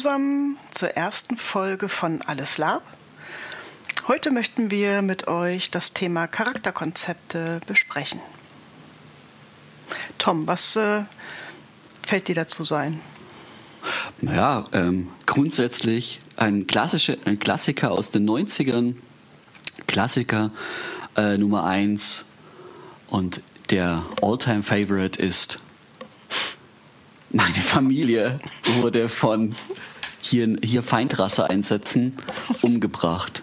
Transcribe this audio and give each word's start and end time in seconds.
Zusammen 0.00 0.56
zur 0.70 0.96
ersten 0.96 1.36
Folge 1.36 1.90
von 1.90 2.22
Alles 2.22 2.56
Lab. 2.56 2.82
Heute 4.08 4.30
möchten 4.30 4.70
wir 4.70 5.02
mit 5.02 5.28
euch 5.28 5.70
das 5.70 5.92
Thema 5.92 6.26
Charakterkonzepte 6.26 7.60
besprechen. 7.66 8.18
Tom, 10.16 10.46
was 10.46 10.74
äh, 10.76 11.02
fällt 12.00 12.28
dir 12.28 12.34
dazu 12.34 12.64
sein? 12.64 12.98
Naja, 14.22 14.64
ähm, 14.72 15.10
grundsätzlich 15.26 16.20
ein, 16.36 16.66
klassische, 16.66 17.18
ein 17.26 17.38
Klassiker 17.38 17.90
aus 17.90 18.08
den 18.08 18.26
90ern, 18.26 18.94
Klassiker 19.86 20.50
äh, 21.14 21.36
Nummer 21.36 21.64
1 21.64 22.24
und 23.08 23.42
der 23.68 24.06
Alltime 24.22 24.62
favorite 24.62 25.20
ist 25.20 25.58
meine 27.32 27.54
Familie 27.54 28.40
wurde 28.80 29.08
von 29.08 29.54
hier, 30.22 30.56
hier 30.62 30.82
Feindrasse 30.82 31.48
einsetzen 31.48 32.14
umgebracht. 32.62 33.42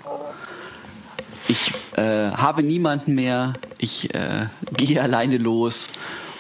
Ich 1.47 1.73
äh, 1.95 2.31
habe 2.31 2.61
niemanden 2.61 3.15
mehr, 3.15 3.53
ich 3.77 4.13
äh, 4.13 4.47
gehe 4.75 5.01
alleine 5.01 5.37
los 5.37 5.89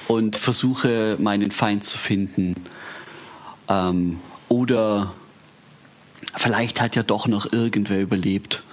und 0.07 0.35
versuche 0.35 1.15
meinen 1.19 1.51
Feind 1.51 1.85
zu 1.85 1.97
finden. 1.97 2.55
Ähm, 3.69 4.19
oder 4.49 5.13
vielleicht 6.35 6.81
hat 6.81 6.95
ja 6.95 7.03
doch 7.03 7.27
noch 7.27 7.51
irgendwer 7.51 8.01
überlebt 8.01 8.63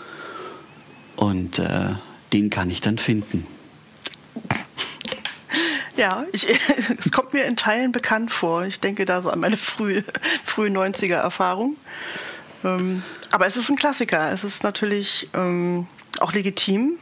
und 1.16 1.58
äh, 1.58 1.90
den 2.32 2.50
kann 2.50 2.70
ich 2.70 2.80
dann 2.80 2.98
finden. 2.98 3.46
Ja, 5.96 6.24
es 6.32 7.12
kommt 7.12 7.32
mir 7.32 7.44
in 7.44 7.56
Teilen 7.56 7.92
bekannt 7.92 8.32
vor. 8.32 8.64
Ich 8.64 8.80
denke 8.80 9.04
da 9.04 9.22
so 9.22 9.30
an 9.30 9.40
meine 9.40 9.56
frühe, 9.56 10.04
frühe 10.44 10.70
90er 10.70 11.16
Erfahrung. 11.16 11.76
Ähm, 12.64 13.02
aber 13.30 13.46
es 13.46 13.56
ist 13.56 13.68
ein 13.68 13.76
Klassiker. 13.76 14.32
Es 14.32 14.44
ist 14.44 14.64
natürlich 14.64 15.28
ähm, 15.34 15.86
auch 16.20 16.32
legitim, 16.32 16.98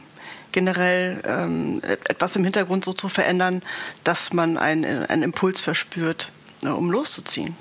generell 0.51 1.21
ähm, 1.25 1.81
etwas 1.83 2.35
im 2.35 2.43
Hintergrund 2.43 2.85
so 2.85 2.93
zu 2.93 3.09
verändern, 3.09 3.63
dass 4.03 4.33
man 4.33 4.57
einen, 4.57 5.05
einen 5.05 5.23
Impuls 5.23 5.61
verspürt, 5.61 6.31
äh, 6.63 6.67
um 6.67 6.91
loszuziehen. 6.91 7.55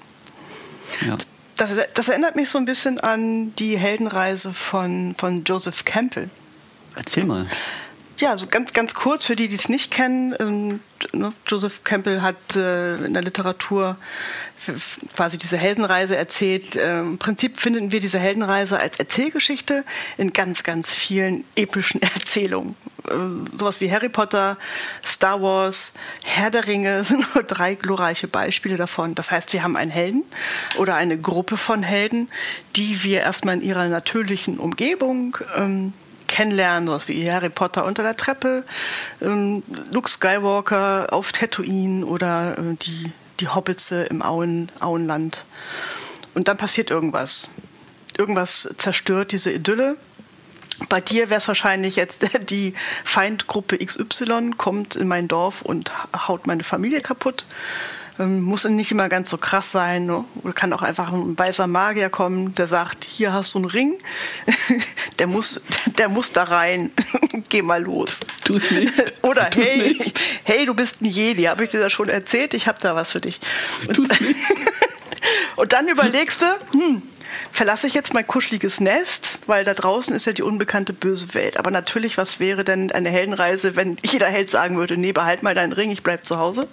Ja. 1.06 1.17
Das, 1.56 1.72
das, 1.94 2.08
erinnert 2.08 2.34
mich 2.34 2.50
so 2.50 2.58
ein 2.58 2.64
bisschen 2.64 2.98
an 2.98 3.55
die 3.56 3.78
Heldenreise 3.78 4.52
von, 4.52 5.14
von 5.17 5.44
Joseph 5.44 5.84
Campbell. 5.84 6.28
Erzähl 6.96 7.24
mal. 7.24 7.46
Ja, 8.23 8.39
so 8.39 8.47
ganz, 8.47 8.73
ganz 8.73 8.95
kurz 8.95 9.25
für 9.25 9.34
die, 9.34 9.48
die 9.48 9.56
es 9.56 9.69
nicht 9.69 9.91
kennen. 9.91 10.33
Ähm, 10.39 10.81
ne, 11.12 11.33
Joseph 11.45 11.83
Campbell 11.83 12.23
hat 12.23 12.55
äh, 12.55 13.05
in 13.05 13.14
der 13.14 13.23
Literatur 13.25 13.97
quasi 15.17 15.39
diese 15.39 15.56
Heldenreise 15.56 16.14
erzählt. 16.14 16.77
Äh, 16.77 17.01
Im 17.01 17.19
Prinzip 17.19 17.59
finden 17.59 17.91
wir 17.91 17.98
diese 17.98 18.20
Heldenreise 18.20 18.79
als 18.79 19.01
Erzählgeschichte 19.01 19.84
in 20.19 20.33
ganz, 20.33 20.62
ganz 20.62 20.95
vielen 20.95 21.42
epischen 21.56 22.01
Erzählungen. 22.14 22.77
Äh, 23.09 23.59
sowas 23.59 23.81
wie 23.81 23.91
Harry 23.91 24.09
Potter, 24.09 24.57
Star 25.05 25.42
Wars, 25.42 25.92
Herr 26.23 26.53
der 26.53 26.69
Ringe 26.69 27.03
sind 27.05 27.34
nur 27.34 27.42
drei 27.42 27.75
glorreiche 27.75 28.29
Beispiele 28.29 28.77
davon. 28.77 29.17
Das 29.17 29.33
heißt, 29.33 29.53
wir 29.53 29.64
haben 29.64 29.75
einen 29.75 29.91
Helden 29.91 30.23
oder 30.77 30.95
eine 30.95 31.19
Gruppe 31.19 31.57
von 31.57 31.83
Helden, 31.83 32.31
die 32.77 33.03
wir 33.03 33.23
erstmal 33.23 33.57
in 33.57 33.62
ihrer 33.62 33.89
natürlichen 33.89 34.61
Umgebung 34.61 35.39
ähm, 35.57 35.92
kennenlernen, 36.33 36.86
sowas 36.86 37.08
wie 37.08 37.30
Harry 37.30 37.51
Potter 37.51 37.84
unter 37.84 38.02
der 38.02 38.17
Treppe, 38.17 38.64
ähm, 39.20 39.62
Luke 39.92 40.08
Skywalker 40.08 41.08
auf 41.12 41.30
Tatooine 41.30 42.07
oder 42.07 42.57
äh, 42.58 42.74
die, 42.77 43.12
die 43.39 43.48
Hobbits 43.48 43.90
im 43.92 44.23
Auen, 44.23 44.73
Auenland. 44.80 45.45
Und 46.34 46.48
dann 46.48 46.57
passiert 46.57 46.90
irgendwas. 46.90 47.48
Irgendwas 48.17 48.74
zerstört 48.79 49.33
diese 49.33 49.52
Idylle. 49.52 49.98
Bei 50.89 51.02
dir 51.02 51.29
wäre 51.29 51.40
es 51.40 51.48
wahrscheinlich 51.48 51.96
jetzt 51.96 52.27
die 52.51 52.73
Feindgruppe 53.05 53.78
XY 53.78 54.52
kommt 54.57 54.96
in 54.96 55.08
mein 55.08 55.28
Dorf 55.28 55.61
und 55.61 55.92
haut 56.28 56.46
meine 56.46 56.64
Familie 56.64 57.02
kaputt. 57.02 57.45
Ähm, 58.18 58.42
muss 58.42 58.64
nicht 58.64 58.90
immer 58.90 59.08
ganz 59.08 59.30
so 59.30 59.39
krass 59.39 59.73
sein. 59.73 60.06
Ne? 60.06 60.24
Oder 60.42 60.52
kann 60.52 60.73
auch 60.73 60.83
einfach 60.83 61.12
ein 61.12 61.39
weißer 61.39 61.67
Magier 61.67 62.11
kommen, 62.11 62.55
der 62.55 62.67
sagt, 62.67 63.05
hier 63.05 63.33
hast 63.33 63.55
du 63.55 63.58
einen 63.58 63.67
Ring, 63.67 63.98
der 65.18 65.27
muss, 65.27 65.61
der 65.98 66.08
muss 66.08 66.33
da 66.33 66.45
rein. 66.45 66.92
Geh 67.48 67.62
mal 67.62 67.83
los. 67.83 68.20
Tu's 68.45 68.70
nicht. 68.70 68.92
Oder 69.22 69.51
Tu's 69.51 69.67
hey, 69.67 69.95
nicht. 69.98 70.20
hey, 70.45 70.67
du 70.67 70.74
bist 70.74 71.01
ein 71.01 71.06
Jedi, 71.06 71.45
habe 71.45 71.64
ich 71.64 71.70
dir 71.70 71.80
das 71.80 71.92
schon 71.92 72.08
erzählt? 72.08 72.55
Ich 72.55 72.67
habe 72.67 72.78
da 72.80 72.95
was 72.95 73.11
für 73.11 73.20
dich. 73.20 73.40
Und, 73.89 73.95
Tu's 73.95 74.08
nicht. 74.20 74.36
und 75.56 75.72
dann 75.72 75.89
überlegst 75.89 76.42
du, 76.42 76.46
hm, 76.72 77.02
verlasse 77.51 77.87
ich 77.87 77.95
jetzt 77.95 78.15
mein 78.15 78.27
kuscheliges 78.27 78.81
Nest, 78.81 79.39
weil 79.47 79.65
da 79.65 79.75
draußen 79.75 80.15
ist 80.15 80.27
ja 80.27 80.33
die 80.33 80.43
unbekannte 80.43 80.93
böse 80.93 81.35
Welt. 81.35 81.57
Aber 81.57 81.70
natürlich, 81.70 82.17
was 82.19 82.41
wäre 82.41 82.65
denn 82.65 82.93
eine 82.93 83.11
Heldenreise, 83.11 83.77
wenn 83.77 83.97
jeder 84.03 84.29
Held 84.29 84.51
sagen 84.51 84.77
würde, 84.77 84.97
nee, 84.97 85.13
behalt 85.13 85.43
mal 85.43 85.55
deinen 85.55 85.73
Ring, 85.73 85.91
ich 85.91 86.03
bleib 86.03 86.27
zu 86.27 86.39
Hause. 86.39 86.69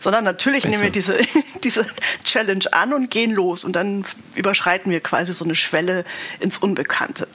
Sondern 0.00 0.24
natürlich 0.24 0.64
Besser. 0.64 0.70
nehmen 0.70 0.82
wir 0.84 0.90
diese, 0.90 1.18
diese 1.64 1.86
Challenge 2.24 2.64
an 2.72 2.92
und 2.92 3.10
gehen 3.10 3.32
los. 3.32 3.64
Und 3.64 3.74
dann 3.74 4.04
überschreiten 4.34 4.90
wir 4.90 5.00
quasi 5.00 5.32
so 5.34 5.44
eine 5.44 5.54
Schwelle 5.54 6.04
ins 6.40 6.58
Unbekannte. 6.58 7.28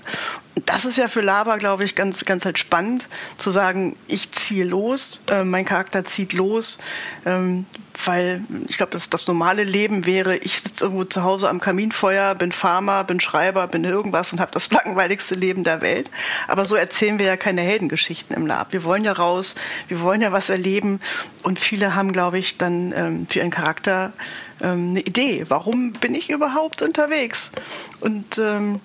Und 0.55 0.67
das 0.69 0.85
ist 0.85 0.97
ja 0.97 1.07
für 1.07 1.21
Lava, 1.21 1.57
glaube 1.57 1.83
ich, 1.83 1.93
ganz, 1.93 2.25
ganz 2.25 2.43
halt 2.43 2.57
spannend, 2.57 3.07
zu 3.37 3.51
sagen, 3.51 3.95
ich 4.07 4.31
ziehe 4.31 4.65
los, 4.65 5.21
äh, 5.27 5.43
mein 5.43 5.65
Charakter 5.65 6.03
zieht 6.03 6.33
los, 6.33 6.79
ähm, 7.25 7.65
weil 8.05 8.41
ich 8.67 8.77
glaube, 8.77 8.91
das, 8.91 9.09
das 9.09 9.27
normale 9.27 9.63
Leben 9.63 10.05
wäre, 10.05 10.37
ich 10.37 10.61
sitze 10.61 10.85
irgendwo 10.85 11.03
zu 11.03 11.23
Hause 11.23 11.49
am 11.49 11.59
Kaminfeuer, 11.59 12.35
bin 12.35 12.51
Farmer, 12.51 13.03
bin 13.03 13.19
Schreiber, 13.19 13.67
bin 13.67 13.83
irgendwas 13.83 14.31
und 14.31 14.39
habe 14.39 14.51
das 14.51 14.71
langweiligste 14.71 15.35
Leben 15.35 15.63
der 15.63 15.81
Welt. 15.81 16.09
Aber 16.47 16.65
so 16.65 16.75
erzählen 16.75 17.19
wir 17.19 17.25
ja 17.25 17.37
keine 17.37 17.61
Heldengeschichten 17.61 18.35
im 18.35 18.45
Lab. 18.45 18.73
Wir 18.73 18.83
wollen 18.83 19.03
ja 19.03 19.13
raus, 19.13 19.55
wir 19.87 20.01
wollen 20.01 20.21
ja 20.21 20.31
was 20.31 20.49
erleben 20.49 20.99
und 21.43 21.59
viele 21.59 21.95
haben, 21.95 22.13
glaube 22.13 22.39
ich, 22.39 22.57
dann 22.57 22.93
ähm, 22.95 23.27
für 23.27 23.39
ihren 23.39 23.51
Charakter 23.51 24.13
ähm, 24.61 24.89
eine 24.89 25.01
Idee. 25.01 25.45
Warum 25.47 25.93
bin 25.93 26.15
ich 26.15 26.29
überhaupt 26.29 26.81
unterwegs? 26.81 27.51
Und 27.99 28.37
ähm, 28.37 28.79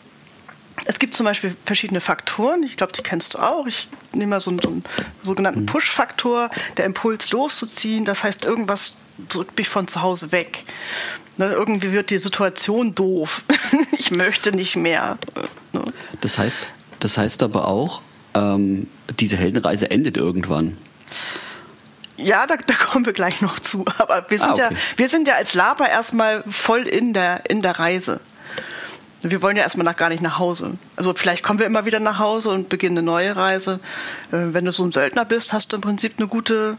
es 0.84 0.98
gibt 0.98 1.14
zum 1.14 1.24
Beispiel 1.24 1.54
verschiedene 1.64 2.00
Faktoren, 2.00 2.62
ich 2.62 2.76
glaube, 2.76 2.92
die 2.92 3.02
kennst 3.02 3.34
du 3.34 3.38
auch. 3.38 3.66
Ich 3.66 3.88
nehme 4.12 4.30
mal 4.30 4.40
so 4.40 4.50
einen, 4.50 4.60
so 4.60 4.68
einen 4.68 4.84
sogenannten 5.24 5.66
Push-Faktor, 5.66 6.50
der 6.76 6.86
Impuls 6.86 7.30
loszuziehen. 7.30 8.04
Das 8.04 8.24
heißt, 8.24 8.44
irgendwas 8.44 8.96
drückt 9.28 9.56
mich 9.58 9.68
von 9.68 9.88
zu 9.88 10.02
Hause 10.02 10.32
weg. 10.32 10.64
Ne, 11.36 11.46
irgendwie 11.52 11.92
wird 11.92 12.10
die 12.10 12.18
Situation 12.18 12.94
doof. 12.94 13.42
ich 13.92 14.10
möchte 14.10 14.52
nicht 14.52 14.76
mehr. 14.76 15.18
Ne? 15.72 15.82
Das 16.20 16.38
heißt, 16.38 16.58
das 17.00 17.16
heißt 17.16 17.42
aber 17.42 17.68
auch, 17.68 18.02
ähm, 18.34 18.88
diese 19.18 19.36
Heldenreise 19.36 19.90
endet 19.90 20.16
irgendwann. 20.16 20.76
Ja, 22.16 22.46
da, 22.46 22.56
da, 22.56 22.74
kommen 22.74 23.06
wir 23.06 23.12
gleich 23.12 23.40
noch 23.40 23.58
zu. 23.58 23.84
Aber 23.98 24.26
wir 24.28 24.38
sind, 24.38 24.48
ah, 24.48 24.52
okay. 24.52 24.74
ja, 24.74 24.76
wir 24.96 25.08
sind 25.08 25.26
ja 25.26 25.34
als 25.34 25.54
Laber 25.54 25.88
erstmal 25.88 26.44
voll 26.48 26.86
in 26.86 27.14
der, 27.14 27.48
in 27.48 27.62
der 27.62 27.78
Reise. 27.78 28.20
Wir 29.22 29.40
wollen 29.40 29.56
ja 29.56 29.62
erstmal 29.62 29.84
nach, 29.84 29.96
gar 29.96 30.08
nicht 30.08 30.22
nach 30.22 30.38
Hause. 30.38 30.78
Also 30.96 31.14
vielleicht 31.14 31.44
kommen 31.44 31.58
wir 31.58 31.66
immer 31.66 31.84
wieder 31.84 32.00
nach 32.00 32.18
Hause 32.18 32.50
und 32.50 32.68
beginnen 32.68 32.98
eine 32.98 33.06
neue 33.06 33.36
Reise. 33.36 33.78
Äh, 34.32 34.52
wenn 34.52 34.64
du 34.64 34.72
so 34.72 34.84
ein 34.84 34.92
Söldner 34.92 35.24
bist, 35.24 35.52
hast 35.52 35.72
du 35.72 35.76
im 35.76 35.80
Prinzip 35.80 36.14
eine 36.18 36.26
gute, 36.26 36.76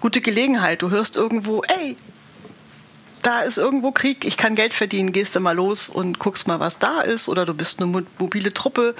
gute 0.00 0.20
Gelegenheit. 0.20 0.82
Du 0.82 0.90
hörst 0.90 1.16
irgendwo, 1.16 1.62
ey, 1.62 1.96
da 3.22 3.40
ist 3.40 3.56
irgendwo 3.56 3.90
Krieg, 3.90 4.24
ich 4.24 4.36
kann 4.36 4.54
Geld 4.54 4.74
verdienen, 4.74 5.12
gehst 5.12 5.34
du 5.34 5.40
mal 5.40 5.56
los 5.56 5.88
und 5.88 6.18
guckst 6.18 6.46
mal, 6.46 6.60
was 6.60 6.78
da 6.78 7.00
ist. 7.00 7.28
Oder 7.28 7.46
du 7.46 7.54
bist 7.54 7.80
eine 7.80 8.04
mobile 8.18 8.52
Truppe, 8.52 8.94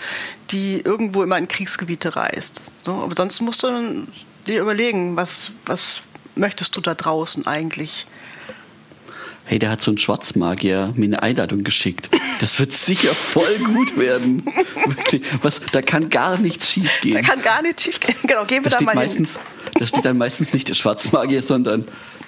die 0.50 0.80
irgendwo 0.80 1.22
immer 1.22 1.36
in 1.36 1.48
Kriegsgebiete 1.48 2.16
reist. 2.16 2.62
So, 2.84 2.92
aber 2.92 3.14
sonst 3.16 3.40
musst 3.40 3.64
du 3.64 4.06
dir 4.46 4.62
überlegen, 4.62 5.16
was, 5.16 5.52
was 5.66 6.00
möchtest 6.36 6.76
du 6.76 6.80
da 6.80 6.94
draußen 6.94 7.46
eigentlich 7.46 8.06
hey, 9.46 9.58
der 9.58 9.70
hat 9.70 9.82
so 9.82 9.90
einen 9.90 9.98
Schwarzmagier 9.98 10.92
mir 10.96 11.04
eine 11.04 11.22
Einladung 11.22 11.64
geschickt. 11.64 12.08
Das 12.40 12.58
wird 12.58 12.72
sicher 12.72 13.14
voll 13.14 13.58
gut 13.58 13.96
werden. 13.98 14.44
Wirklich, 14.86 15.22
was, 15.42 15.60
da 15.72 15.82
kann 15.82 16.08
gar 16.08 16.38
nichts 16.38 16.70
schief 16.70 17.00
gehen. 17.00 17.14
Da 17.14 17.22
kann 17.22 17.42
gar 17.42 17.62
nichts 17.62 17.82
schief 17.82 18.00
gehen. 18.00 18.16
Genau, 18.22 18.44
gehen 18.44 18.64
wir 18.64 18.70
da, 18.70 18.78
da 18.78 18.84
mal 18.84 18.94
meistens, 18.94 19.34
hin. 19.34 19.42
Da 19.78 19.86
steht 19.86 20.04
dann 20.04 20.18
meistens 20.18 20.52
nicht 20.52 20.68
der 20.68 20.74
Schwarzmagier, 20.74 21.42
sondern 21.42 21.86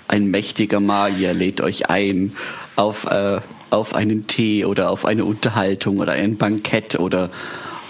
ein 0.08 0.26
mächtiger 0.26 0.80
Magier 0.80 1.34
lädt 1.34 1.60
euch 1.60 1.90
ein 1.90 2.36
auf, 2.76 3.06
äh, 3.06 3.40
auf 3.70 3.94
einen 3.94 4.26
Tee 4.26 4.64
oder 4.64 4.90
auf 4.90 5.04
eine 5.04 5.24
Unterhaltung 5.24 5.98
oder 5.98 6.12
ein 6.12 6.36
Bankett 6.36 6.98
oder 7.00 7.30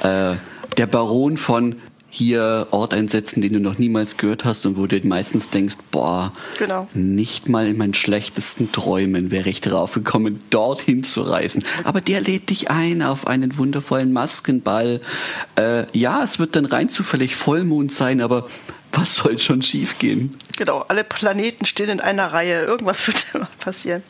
äh, 0.03 0.37
der 0.77 0.87
Baron 0.87 1.37
von 1.37 1.77
hier 2.17 2.69
Ort 2.71 2.95
einsetzen, 2.95 3.43
den 3.43 3.53
du 3.53 3.61
noch 3.61 3.79
niemals 3.79 4.17
gehört 4.17 4.45
hast 4.45 4.65
und 4.67 4.77
wo 4.77 4.87
du 4.87 4.99
meistens 5.07 5.51
denkst, 5.51 5.77
boah, 5.91 6.33
genau. 6.59 6.89
nicht 6.95 7.49
mal 7.49 7.67
in 7.67 7.77
meinen 7.77 7.95
schlechtesten 7.95 8.73
Träumen 8.73 9.31
wäre 9.31 9.49
ich 9.49 9.61
drauf 9.61 9.93
gekommen, 9.93 10.43
dorthin 10.51 11.05
zu 11.05 11.23
reisen. 11.23 11.65
Aber 11.85 12.01
der 12.01 12.21
lädt 12.21 12.51
dich 12.51 12.71
ein 12.71 13.03
auf 13.03 13.27
einen 13.27 13.59
wundervollen 13.59 14.13
Maskenball. 14.13 15.01
Äh, 15.57 15.85
ja, 15.97 16.23
es 16.23 16.39
wird 16.39 16.57
dann 16.57 16.65
rein 16.65 16.89
zufällig 16.89 17.37
Vollmond 17.37 17.93
sein, 17.93 18.21
aber 18.21 18.49
was 18.93 19.17
soll 19.17 19.39
schon 19.39 19.61
schiefgehen? 19.61 20.31
Genau, 20.57 20.85
alle 20.89 21.05
Planeten 21.05 21.67
stehen 21.67 21.91
in 21.91 22.01
einer 22.01 22.33
Reihe. 22.33 22.65
Irgendwas 22.65 23.07
wird 23.07 23.27
immer 23.35 23.49
passieren. 23.61 24.03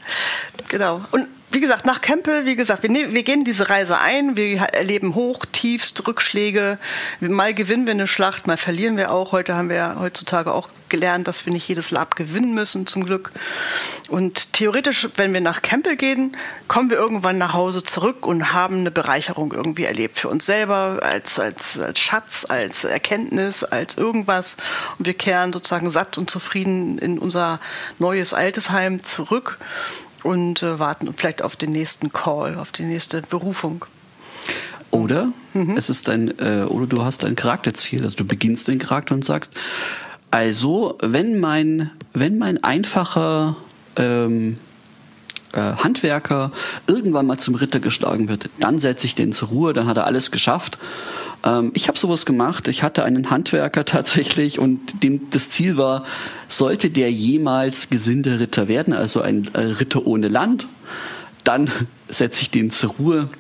Genau. 0.68 1.04
Und 1.10 1.26
wie 1.56 1.60
gesagt, 1.60 1.86
nach 1.86 2.02
Campbell, 2.02 2.44
wie 2.44 2.54
gesagt, 2.54 2.82
wir, 2.82 2.90
ne-, 2.90 3.14
wir, 3.14 3.22
gehen 3.22 3.46
diese 3.46 3.70
Reise 3.70 3.96
ein, 3.98 4.36
wir 4.36 4.58
erleben 4.58 5.14
Hoch, 5.14 5.46
Tiefst, 5.50 6.06
Rückschläge. 6.06 6.78
Mal 7.20 7.54
gewinnen 7.54 7.86
wir 7.86 7.94
eine 7.94 8.06
Schlacht, 8.06 8.46
mal 8.46 8.58
verlieren 8.58 8.98
wir 8.98 9.10
auch. 9.10 9.32
Heute 9.32 9.54
haben 9.54 9.70
wir 9.70 9.96
heutzutage 9.98 10.52
auch 10.52 10.68
gelernt, 10.90 11.26
dass 11.26 11.46
wir 11.46 11.54
nicht 11.54 11.66
jedes 11.66 11.90
Lab 11.90 12.14
gewinnen 12.14 12.52
müssen, 12.52 12.86
zum 12.86 13.06
Glück. 13.06 13.32
Und 14.10 14.52
theoretisch, 14.52 15.08
wenn 15.16 15.32
wir 15.32 15.40
nach 15.40 15.62
Campbell 15.62 15.96
gehen, 15.96 16.36
kommen 16.68 16.90
wir 16.90 16.98
irgendwann 16.98 17.38
nach 17.38 17.54
Hause 17.54 17.82
zurück 17.82 18.26
und 18.26 18.52
haben 18.52 18.80
eine 18.80 18.90
Bereicherung 18.90 19.54
irgendwie 19.54 19.84
erlebt. 19.84 20.18
Für 20.18 20.28
uns 20.28 20.44
selber, 20.44 20.98
als, 21.00 21.38
als, 21.38 21.78
als 21.78 21.98
Schatz, 21.98 22.44
als 22.46 22.84
Erkenntnis, 22.84 23.64
als 23.64 23.96
irgendwas. 23.96 24.58
Und 24.98 25.06
wir 25.06 25.14
kehren 25.14 25.54
sozusagen 25.54 25.90
satt 25.90 26.18
und 26.18 26.28
zufrieden 26.28 26.98
in 26.98 27.18
unser 27.18 27.60
neues 27.98 28.34
altes 28.34 28.68
Heim 28.68 29.02
zurück 29.04 29.56
und 30.26 30.62
äh, 30.62 30.78
warten 30.78 31.12
vielleicht 31.16 31.40
auf 31.40 31.54
den 31.56 31.70
nächsten 31.70 32.12
Call, 32.12 32.56
auf 32.56 32.72
die 32.72 32.82
nächste 32.82 33.22
Berufung. 33.22 33.84
Oder 34.90 35.32
mhm. 35.54 35.76
es 35.76 35.88
ist 35.88 36.08
ein, 36.08 36.36
äh, 36.38 36.64
oder 36.68 36.86
du 36.86 37.04
hast 37.04 37.24
ein 37.24 37.36
Charakterziel, 37.36 38.02
also 38.02 38.16
du 38.16 38.24
beginnst 38.24 38.66
den 38.68 38.78
Charakter 38.78 39.14
und 39.14 39.24
sagst, 39.24 39.52
also 40.30 40.98
wenn 41.00 41.38
mein, 41.38 41.90
wenn 42.12 42.38
mein 42.38 42.62
einfacher 42.64 43.56
ähm, 43.96 44.56
äh, 45.52 45.60
Handwerker 45.60 46.50
irgendwann 46.88 47.26
mal 47.26 47.38
zum 47.38 47.54
Ritter 47.54 47.78
geschlagen 47.78 48.28
wird, 48.28 48.50
dann 48.58 48.78
setze 48.80 49.06
ich 49.06 49.14
den 49.14 49.32
zur 49.32 49.48
Ruhe, 49.48 49.72
dann 49.72 49.86
hat 49.86 49.96
er 49.96 50.06
alles 50.06 50.30
geschafft 50.32 50.78
ähm, 51.46 51.70
ich 51.74 51.88
habe 51.88 51.98
sowas 51.98 52.26
gemacht. 52.26 52.68
Ich 52.68 52.82
hatte 52.82 53.04
einen 53.04 53.30
Handwerker 53.30 53.84
tatsächlich 53.86 54.58
und 54.58 55.02
dem, 55.02 55.30
das 55.30 55.48
Ziel 55.48 55.76
war, 55.76 56.04
sollte 56.48 56.90
der 56.90 57.10
jemals 57.10 57.88
Gesinderitter 57.88 58.68
werden, 58.68 58.92
also 58.92 59.22
ein 59.22 59.48
äh, 59.54 59.60
Ritter 59.60 60.06
ohne 60.06 60.28
Land, 60.28 60.66
dann 61.44 61.70
setze 62.08 62.42
ich 62.42 62.50
den 62.50 62.70
zur 62.70 62.90
Ruhe. 62.98 63.30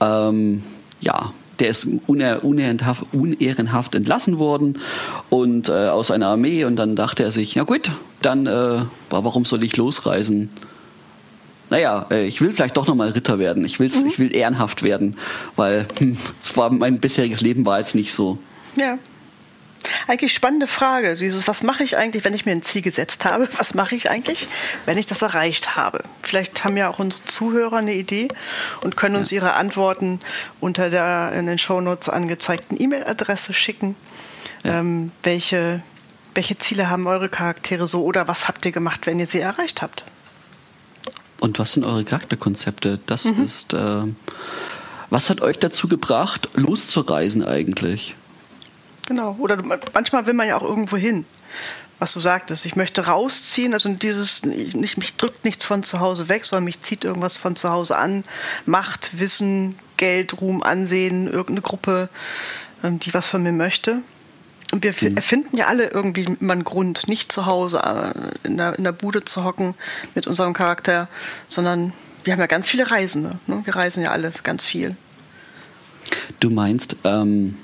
Ähm, 0.00 0.62
ja, 1.00 1.32
der 1.58 1.68
ist 1.68 1.86
unehrenhaft, 2.06 3.04
unehrenhaft 3.12 3.94
entlassen 3.94 4.38
worden 4.38 4.78
und 5.30 5.68
äh, 5.68 5.88
aus 5.88 6.10
einer 6.10 6.26
Armee 6.26 6.64
und 6.64 6.76
dann 6.76 6.96
dachte 6.96 7.22
er 7.22 7.30
sich, 7.30 7.54
ja 7.54 7.62
gut, 7.62 7.92
dann 8.20 8.46
äh, 8.46 8.84
warum 9.10 9.44
soll 9.44 9.62
ich 9.62 9.76
losreisen? 9.76 10.50
Naja, 11.72 12.04
äh, 12.10 12.26
ich 12.26 12.42
will 12.42 12.52
vielleicht 12.52 12.76
doch 12.76 12.86
nochmal 12.86 13.08
Ritter 13.08 13.38
werden. 13.38 13.64
Ich, 13.64 13.80
will's, 13.80 14.02
mhm. 14.02 14.08
ich 14.08 14.18
will 14.18 14.36
ehrenhaft 14.36 14.82
werden, 14.82 15.16
weil 15.56 15.86
hm, 15.96 16.18
war, 16.54 16.70
mein 16.70 17.00
bisheriges 17.00 17.40
Leben 17.40 17.64
war 17.64 17.78
jetzt 17.78 17.94
nicht 17.94 18.12
so. 18.12 18.36
Ja. 18.76 18.98
Eigentlich 20.06 20.34
spannende 20.34 20.66
Frage. 20.66 21.16
Dieses, 21.16 21.48
was 21.48 21.62
mache 21.62 21.82
ich 21.82 21.96
eigentlich, 21.96 22.26
wenn 22.26 22.34
ich 22.34 22.44
mir 22.44 22.52
ein 22.52 22.62
Ziel 22.62 22.82
gesetzt 22.82 23.24
habe? 23.24 23.48
Was 23.56 23.74
mache 23.74 23.96
ich 23.96 24.10
eigentlich, 24.10 24.48
wenn 24.84 24.98
ich 24.98 25.06
das 25.06 25.22
erreicht 25.22 25.74
habe? 25.74 26.02
Vielleicht 26.20 26.62
haben 26.62 26.76
ja 26.76 26.90
auch 26.90 26.98
unsere 26.98 27.24
Zuhörer 27.24 27.78
eine 27.78 27.94
Idee 27.94 28.28
und 28.82 28.96
können 28.96 29.16
uns 29.16 29.30
ja. 29.30 29.36
ihre 29.36 29.54
Antworten 29.54 30.20
unter 30.60 30.90
der 30.90 31.32
in 31.32 31.46
den 31.46 31.58
Shownotes 31.58 32.10
angezeigten 32.10 32.80
E-Mail-Adresse 32.80 33.54
schicken. 33.54 33.96
Ja. 34.62 34.80
Ähm, 34.80 35.10
welche, 35.22 35.82
welche 36.34 36.58
Ziele 36.58 36.90
haben 36.90 37.06
eure 37.06 37.30
Charaktere 37.30 37.88
so 37.88 38.04
oder 38.04 38.28
was 38.28 38.46
habt 38.46 38.66
ihr 38.66 38.72
gemacht, 38.72 39.06
wenn 39.06 39.18
ihr 39.18 39.26
sie 39.26 39.40
erreicht 39.40 39.80
habt? 39.80 40.04
Und 41.42 41.58
was 41.58 41.72
sind 41.72 41.82
eure 41.82 42.04
Charakterkonzepte? 42.04 43.00
Das 43.06 43.24
mhm. 43.24 43.42
ist, 43.42 43.74
äh, 43.74 44.04
was 45.10 45.28
hat 45.28 45.40
euch 45.40 45.58
dazu 45.58 45.88
gebracht, 45.88 46.48
loszureisen 46.54 47.44
eigentlich? 47.44 48.14
Genau. 49.08 49.34
Oder 49.40 49.60
manchmal 49.92 50.26
will 50.26 50.34
man 50.34 50.46
ja 50.46 50.56
auch 50.56 50.62
irgendwo 50.62 50.96
hin. 50.96 51.24
Was 51.98 52.12
du 52.12 52.20
sagtest, 52.20 52.64
ich 52.64 52.76
möchte 52.76 53.06
rausziehen, 53.06 53.74
also 53.74 53.88
dieses, 53.88 54.44
nicht, 54.44 54.98
mich 54.98 55.16
drückt 55.16 55.44
nichts 55.44 55.64
von 55.64 55.82
zu 55.82 55.98
Hause 55.98 56.28
weg, 56.28 56.44
sondern 56.44 56.62
mich 56.62 56.80
zieht 56.80 57.02
irgendwas 57.02 57.36
von 57.36 57.56
zu 57.56 57.70
Hause 57.70 57.96
an. 57.96 58.22
Macht, 58.64 59.18
Wissen, 59.18 59.74
Geld, 59.96 60.40
Ruhm, 60.40 60.62
Ansehen, 60.62 61.26
irgendeine 61.26 61.62
Gruppe, 61.62 62.08
ähm, 62.84 63.00
die 63.00 63.12
was 63.14 63.26
von 63.26 63.42
mir 63.42 63.50
möchte. 63.50 64.02
Und 64.72 64.82
wir 64.82 64.94
mhm. 65.00 65.16
erfinden 65.16 65.56
ja 65.56 65.66
alle 65.66 65.88
irgendwie 65.88 66.24
immer 66.40 66.54
einen 66.54 66.64
Grund, 66.64 67.06
nicht 67.06 67.30
zu 67.30 67.46
Hause 67.46 67.78
äh, 67.84 68.46
in 68.46 68.56
der, 68.56 68.76
in 68.76 68.84
der 68.84 68.92
Bude 68.92 69.24
zu 69.24 69.44
hocken 69.44 69.74
mit 70.14 70.26
unserem 70.26 70.54
Charakter, 70.54 71.08
sondern 71.46 71.92
wir 72.24 72.32
haben 72.32 72.40
ja 72.40 72.46
ganz 72.46 72.68
viele 72.68 72.90
Reisende. 72.90 73.38
Ne? 73.46 73.60
Wir 73.64 73.76
reisen 73.76 74.02
ja 74.02 74.10
alle 74.10 74.32
ganz 74.42 74.64
viel. 74.64 74.96
Du 76.40 76.50
meinst 76.50 76.96
ähm, 77.04 77.58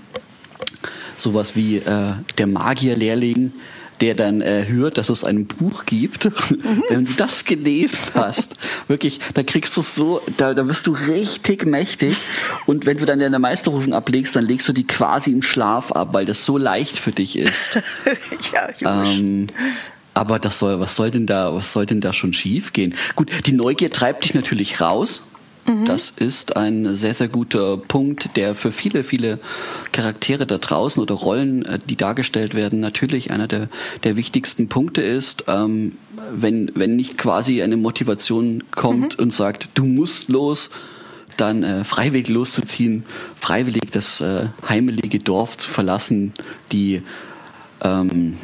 sowas 1.16 1.56
wie 1.56 1.78
äh, 1.78 2.14
der 2.36 2.46
Magierlehrling, 2.46 3.52
der 4.00 4.14
dann 4.14 4.40
äh, 4.40 4.66
hört, 4.68 4.98
dass 4.98 5.08
es 5.08 5.24
ein 5.24 5.46
Buch 5.46 5.86
gibt. 5.86 6.24
Mhm. 6.24 6.82
Wenn 6.88 7.04
du 7.06 7.12
das 7.14 7.44
gelesen 7.44 7.98
hast, 8.14 8.56
wirklich, 8.86 9.20
da 9.34 9.42
kriegst 9.42 9.76
du 9.76 9.82
so, 9.82 10.20
da, 10.36 10.54
da 10.54 10.66
wirst 10.66 10.86
du 10.86 10.92
richtig 10.92 11.66
mächtig. 11.66 12.16
Und 12.66 12.86
wenn 12.86 12.98
du 12.98 13.04
dann 13.04 13.18
deine 13.18 13.38
Meisterprüfung 13.38 13.92
ablegst, 13.92 14.36
dann 14.36 14.44
legst 14.44 14.68
du 14.68 14.72
die 14.72 14.86
quasi 14.86 15.30
im 15.30 15.42
Schlaf 15.42 15.92
ab, 15.92 16.08
weil 16.12 16.24
das 16.24 16.44
so 16.44 16.58
leicht 16.58 16.98
für 16.98 17.12
dich 17.12 17.36
ist. 17.36 17.70
ja, 18.52 19.04
ähm, 19.04 19.48
aber 20.14 20.38
das 20.38 20.58
soll, 20.58 20.80
was 20.80 20.96
soll 20.96 21.10
denn 21.10 21.26
da, 21.26 21.54
was 21.54 21.72
soll 21.72 21.86
denn 21.86 22.00
da 22.00 22.12
schon 22.12 22.32
schief 22.32 22.72
gehen? 22.72 22.94
Gut, 23.14 23.30
die 23.46 23.52
Neugier 23.52 23.90
treibt 23.92 24.24
dich 24.24 24.34
natürlich 24.34 24.80
raus. 24.80 25.28
Mhm. 25.68 25.84
Das 25.84 26.10
ist 26.10 26.56
ein 26.56 26.96
sehr, 26.96 27.14
sehr 27.14 27.28
guter 27.28 27.76
Punkt, 27.76 28.36
der 28.36 28.54
für 28.54 28.72
viele, 28.72 29.04
viele 29.04 29.38
Charaktere 29.92 30.46
da 30.46 30.58
draußen 30.58 31.02
oder 31.02 31.14
Rollen, 31.14 31.64
äh, 31.64 31.78
die 31.78 31.96
dargestellt 31.96 32.54
werden, 32.54 32.80
natürlich 32.80 33.30
einer 33.30 33.46
der, 33.46 33.68
der 34.02 34.16
wichtigsten 34.16 34.68
Punkte 34.68 35.02
ist. 35.02 35.44
Ähm, 35.46 35.96
wenn, 36.32 36.72
wenn 36.74 36.96
nicht 36.96 37.18
quasi 37.18 37.62
eine 37.62 37.76
Motivation 37.76 38.64
kommt 38.70 39.18
mhm. 39.18 39.24
und 39.24 39.32
sagt, 39.32 39.68
du 39.74 39.84
musst 39.84 40.28
los, 40.28 40.70
dann 41.36 41.62
äh, 41.62 41.84
freiwillig 41.84 42.28
loszuziehen, 42.28 43.04
freiwillig 43.36 43.90
das 43.92 44.20
äh, 44.20 44.48
heimelige 44.68 45.18
Dorf 45.20 45.56
zu 45.56 45.70
verlassen, 45.70 46.32
die 46.72 47.02
ähm, 47.82 48.36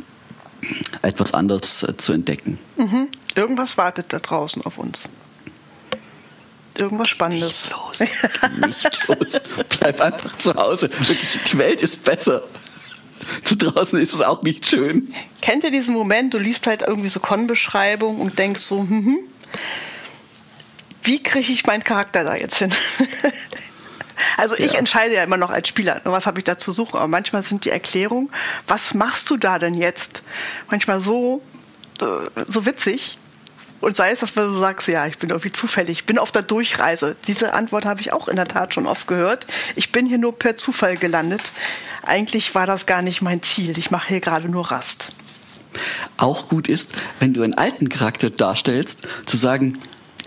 etwas 1.02 1.34
anderes 1.34 1.82
äh, 1.82 1.96
zu 1.96 2.12
entdecken. 2.12 2.58
Mhm. 2.76 3.08
Irgendwas 3.34 3.76
wartet 3.76 4.12
da 4.12 4.18
draußen 4.18 4.62
auf 4.62 4.78
uns. 4.78 5.08
Irgendwas 6.78 7.08
Spannendes. 7.08 7.70
Nicht 7.70 7.70
los. 7.70 8.00
Nicht 8.66 9.08
los. 9.08 9.40
Bleib 9.78 10.00
einfach 10.00 10.36
zu 10.38 10.54
Hause. 10.54 10.90
Wirklich, 10.90 11.38
die 11.52 11.58
Welt 11.58 11.82
ist 11.82 12.04
besser. 12.04 12.42
Zu 13.42 13.56
draußen 13.56 13.98
ist 14.00 14.12
es 14.12 14.20
auch 14.20 14.42
nicht 14.42 14.66
schön. 14.66 15.14
Kennt 15.40 15.64
ihr 15.64 15.70
diesen 15.70 15.94
Moment, 15.94 16.34
du 16.34 16.38
liest 16.38 16.66
halt 16.66 16.82
irgendwie 16.82 17.08
so 17.08 17.20
Con-Beschreibung 17.20 18.20
und 18.20 18.38
denkst 18.38 18.62
so, 18.62 18.80
hm, 18.80 18.88
hm, 19.04 19.18
wie 21.04 21.22
kriege 21.22 21.52
ich 21.52 21.66
meinen 21.66 21.84
Charakter 21.84 22.24
da 22.24 22.34
jetzt 22.34 22.58
hin? 22.58 22.72
Also 24.36 24.56
ich 24.56 24.72
ja. 24.72 24.78
entscheide 24.78 25.14
ja 25.14 25.24
immer 25.24 25.36
noch 25.36 25.50
als 25.50 25.68
Spieler, 25.68 26.00
was 26.04 26.26
habe 26.26 26.38
ich 26.38 26.44
da 26.44 26.56
zu 26.56 26.72
suchen. 26.72 26.96
Aber 26.96 27.08
manchmal 27.08 27.42
sind 27.42 27.64
die 27.64 27.70
Erklärungen, 27.70 28.30
was 28.66 28.94
machst 28.94 29.28
du 29.28 29.36
da 29.36 29.58
denn 29.58 29.74
jetzt? 29.74 30.22
Manchmal 30.70 31.00
so, 31.00 31.42
äh, 32.00 32.04
so 32.46 32.64
witzig. 32.64 33.18
Und 33.84 33.96
sei 33.96 34.12
es, 34.12 34.20
dass 34.20 34.32
du 34.32 34.58
sagst, 34.58 34.88
ja, 34.88 35.06
ich 35.06 35.18
bin 35.18 35.28
irgendwie 35.28 35.52
zufällig, 35.52 35.98
ich 35.98 36.06
bin 36.06 36.16
auf 36.16 36.32
der 36.32 36.40
Durchreise. 36.40 37.18
Diese 37.26 37.52
Antwort 37.52 37.84
habe 37.84 38.00
ich 38.00 38.14
auch 38.14 38.28
in 38.28 38.36
der 38.36 38.48
Tat 38.48 38.72
schon 38.72 38.86
oft 38.86 39.06
gehört. 39.06 39.46
Ich 39.76 39.92
bin 39.92 40.06
hier 40.06 40.16
nur 40.16 40.38
per 40.38 40.56
Zufall 40.56 40.96
gelandet. 40.96 41.42
Eigentlich 42.02 42.54
war 42.54 42.66
das 42.66 42.86
gar 42.86 43.02
nicht 43.02 43.20
mein 43.20 43.42
Ziel. 43.42 43.76
Ich 43.76 43.90
mache 43.90 44.08
hier 44.08 44.20
gerade 44.20 44.48
nur 44.48 44.70
Rast. 44.70 45.12
Auch 46.16 46.48
gut 46.48 46.66
ist, 46.66 46.94
wenn 47.20 47.34
du 47.34 47.42
einen 47.42 47.52
alten 47.52 47.90
Charakter 47.90 48.30
darstellst, 48.30 49.06
zu 49.26 49.36
sagen, 49.36 49.78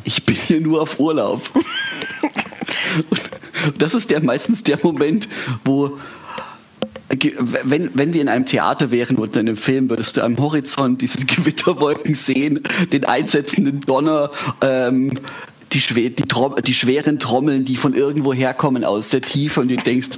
ich 0.04 0.24
bin 0.24 0.36
hier 0.36 0.62
nur 0.62 0.80
auf 0.84 1.00
Urlaub. 1.00 1.50
Und 3.10 3.82
das 3.82 3.96
ist 3.96 4.12
ja 4.12 4.20
meistens 4.20 4.62
der 4.62 4.78
Moment, 4.84 5.28
wo 5.66 5.98
wenn, 7.10 7.90
wenn 7.94 8.14
wir 8.14 8.22
in 8.22 8.30
einem 8.30 8.46
Theater 8.46 8.92
wären 8.92 9.18
oder 9.18 9.40
in 9.40 9.48
einem 9.48 9.58
Film, 9.58 9.90
würdest 9.90 10.18
du 10.18 10.24
am 10.24 10.38
Horizont 10.38 11.02
diese 11.02 11.20
Gewitterwolken 11.26 12.16
sehen, 12.16 12.62
den 12.92 13.06
einsetzenden 13.06 13.82
Donner, 13.82 14.32
ähm, 14.62 15.12
die, 15.74 15.80
die, 15.80 16.24
die, 16.64 16.74
schweren 16.74 17.20
Trommeln, 17.20 17.66
die 17.66 17.76
von 17.76 17.94
irgendwo 17.94 18.34
herkommen 18.34 18.84
aus 18.84 19.10
der 19.10 19.22
Tiefe 19.22 19.62
und 19.62 19.70
du 19.70 19.76
denkst, 19.76 20.10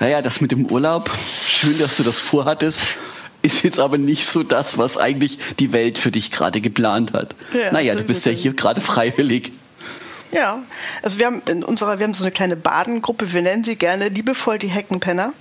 naja, 0.00 0.22
das 0.22 0.40
mit 0.40 0.50
dem 0.50 0.66
Urlaub, 0.66 1.10
schön, 1.46 1.78
dass 1.78 1.96
du 1.96 2.02
das 2.02 2.18
vorhattest, 2.18 2.80
ist 3.42 3.62
jetzt 3.62 3.78
aber 3.78 3.98
nicht 3.98 4.26
so 4.26 4.42
das, 4.42 4.78
was 4.78 4.98
eigentlich 4.98 5.38
die 5.58 5.72
Welt 5.72 5.98
für 5.98 6.10
dich 6.10 6.30
gerade 6.30 6.60
geplant 6.60 7.12
hat. 7.12 7.34
Ja, 7.52 7.70
naja, 7.72 7.94
du 7.94 8.02
bist 8.02 8.26
ja 8.26 8.32
hier 8.32 8.54
gerade 8.54 8.80
freiwillig. 8.80 9.52
Ja, 10.32 10.62
also 11.02 11.18
wir 11.18 11.26
haben 11.26 11.42
in 11.46 11.62
unserer, 11.62 11.98
wir 11.98 12.06
haben 12.06 12.14
so 12.14 12.24
eine 12.24 12.32
kleine 12.32 12.56
Badengruppe, 12.56 13.32
wir 13.32 13.42
nennen 13.42 13.62
sie 13.62 13.76
gerne 13.76 14.08
liebevoll 14.08 14.58
die 14.58 14.68
Heckenpenner. 14.68 15.32